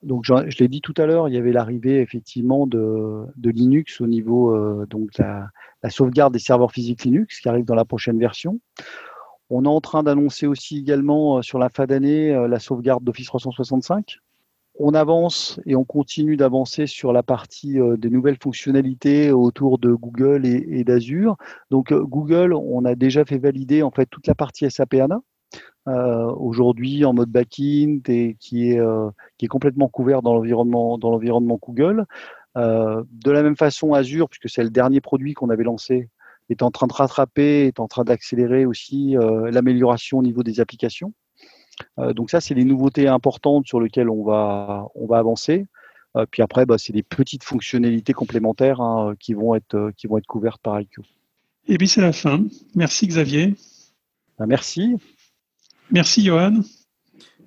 donc 0.03 0.25
je, 0.25 0.59
l'ai 0.59 0.69
dit 0.69 0.81
tout 0.81 0.95
à 0.97 1.07
l'heure, 1.07 1.29
il 1.29 1.35
y 1.35 1.39
avait 1.39 1.53
l'arrivée 1.53 2.01
effectivement 2.01 2.67
de, 2.67 3.27
Linux 3.43 4.01
au 4.01 4.07
niveau 4.07 4.55
euh, 4.55 4.87
donc 4.89 5.11
la, 5.19 5.51
sauvegarde 5.91 6.33
des 6.33 6.39
serveurs 6.39 6.71
physiques 6.71 7.05
Linux 7.05 7.41
qui 7.41 7.49
arrive 7.49 7.65
dans 7.65 7.75
la 7.75 7.85
prochaine 7.85 8.19
version. 8.19 8.61
On 9.51 9.65
est 9.65 9.69
en 9.69 9.81
train 9.81 10.03
d'annoncer 10.03 10.47
aussi 10.47 10.79
également 10.79 11.39
euh, 11.39 11.43
sur 11.43 11.59
la 11.59 11.69
fin 11.69 11.87
d'année 11.87 12.33
la 12.49 12.59
sauvegarde 12.61 13.03
d'Office 13.03 13.27
365. 13.27 14.21
On 14.79 14.95
avance 14.95 15.61
et 15.67 15.77
on 15.77 15.85
continue 15.85 16.37
d'avancer 16.37 16.87
sur 16.87 17.13
la 17.13 17.23
partie 17.23 17.79
des 17.99 18.11
nouvelles 18.11 18.39
fonctionnalités 18.43 19.31
autour 19.31 19.79
de 19.79 19.93
Google 19.93 20.47
et, 20.47 20.83
d'Azure. 20.83 21.37
Donc 21.71 21.93
Google, 21.93 22.55
on 22.55 22.85
a 22.85 22.95
déjà 22.95 23.25
fait 23.25 23.39
valider 23.39 23.83
en 23.83 23.91
fait 23.91 24.07
toute 24.07 24.27
la 24.27 24.35
partie 24.35 24.71
SAP 24.71 24.95
HANA 24.95 25.21
euh, 25.89 26.27
aujourd'hui 26.37 27.05
en 27.05 27.13
mode 27.13 27.31
back-end 27.31 27.99
et 28.07 28.37
qui 28.39 28.71
est, 28.71 28.79
euh, 28.79 29.11
qui 29.37 29.47
est 29.47 29.49
complètement 29.49 29.89
couvert 29.89 30.23
dans 30.23 30.35
l'environnement 30.35 31.59
Google. 31.61 32.07
Euh, 32.57 33.03
de 33.11 33.31
la 33.33 33.43
même 33.43 33.57
façon, 33.57 33.93
Azure, 33.93 34.29
puisque 34.29 34.49
c'est 34.49 34.63
le 34.63 34.71
dernier 34.71 35.01
produit 35.01 35.35
qu'on 35.35 35.51
avait 35.51 35.65
lancé, 35.65 36.09
est 36.51 36.63
en 36.63 36.71
train 36.71 36.87
de 36.87 36.93
rattraper, 36.93 37.67
est 37.67 37.81
en 37.81 37.89
train 37.89 38.05
d'accélérer 38.05 38.67
aussi 38.67 39.17
l'amélioration 39.51 40.19
au 40.19 40.23
niveau 40.23 40.43
des 40.43 40.61
applications. 40.61 41.15
Donc 41.99 42.31
ça, 42.31 42.41
c'est 42.41 42.55
les 42.55 42.65
nouveautés 42.65 43.09
importantes 43.09 43.67
sur 43.67 43.81
lesquelles 43.81 44.09
on 44.09 44.25
va, 44.25 44.87
on 44.95 45.07
va 45.07 45.19
avancer. 45.19 45.67
puis 46.31 46.43
après, 46.43 46.67
bah, 46.67 46.79
c'est 46.79 46.93
des 46.93 47.03
petites 47.03 47.45
fonctionnalités 47.45 48.13
complémentaires 48.13 48.81
hein, 48.81 49.15
qui, 49.19 49.35
vont 49.35 49.55
être, 49.55 49.93
qui 49.97 50.07
vont 50.07 50.19
être 50.19 50.27
couvertes 50.27 50.61
par 50.63 50.81
IQ. 50.81 51.01
Et 51.69 51.79
puis 51.79 51.89
c'est 51.89 52.01
la 52.01 52.13
fin. 52.13 52.45
Merci 52.75 53.07
Xavier. 53.07 53.55
Bah, 54.39 54.47
merci. 54.47 54.97
Merci 55.91 56.25
Johan. 56.25 56.63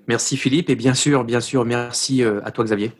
Merci 0.07 0.37
Philippe 0.37 0.69
et 0.69 0.75
bien 0.75 0.93
sûr, 0.93 1.23
bien 1.23 1.41
sûr, 1.41 1.65
merci 1.65 2.23
euh, 2.23 2.39
à 2.43 2.51
toi 2.51 2.63
Xavier. 2.63 2.91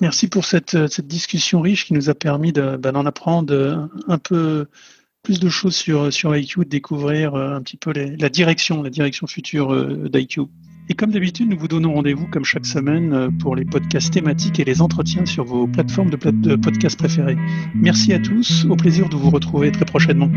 Merci 0.00 0.28
pour 0.28 0.46
cette, 0.46 0.74
euh, 0.74 0.88
cette 0.88 1.06
discussion 1.06 1.60
riche 1.60 1.86
qui 1.86 1.92
nous 1.92 2.08
a 2.08 2.14
permis 2.14 2.52
bah, 2.52 2.78
d'en 2.78 3.04
apprendre 3.04 3.52
euh, 3.52 3.86
un 4.08 4.18
peu 4.18 4.66
plus 5.22 5.40
de 5.40 5.48
choses 5.48 5.76
sur, 5.76 6.36
IQ, 6.36 6.60
de 6.60 6.68
découvrir 6.68 7.34
un 7.34 7.60
petit 7.62 7.76
peu 7.76 7.92
la 7.92 8.28
direction, 8.28 8.82
la 8.82 8.90
direction 8.90 9.26
future 9.26 10.08
d'IQ. 10.10 10.42
Et 10.88 10.94
comme 10.94 11.12
d'habitude, 11.12 11.48
nous 11.48 11.58
vous 11.58 11.68
donnons 11.68 11.94
rendez-vous 11.94 12.26
comme 12.26 12.44
chaque 12.44 12.66
semaine 12.66 13.36
pour 13.38 13.54
les 13.54 13.64
podcasts 13.64 14.12
thématiques 14.12 14.58
et 14.58 14.64
les 14.64 14.82
entretiens 14.82 15.24
sur 15.24 15.44
vos 15.44 15.68
plateformes 15.68 16.10
de, 16.10 16.16
de 16.16 16.56
podcasts 16.56 16.98
préférées. 16.98 17.38
Merci 17.74 18.12
à 18.12 18.18
tous, 18.18 18.66
au 18.68 18.74
plaisir 18.74 19.08
de 19.08 19.14
vous 19.14 19.30
retrouver 19.30 19.70
très 19.70 19.84
prochainement. 19.84 20.30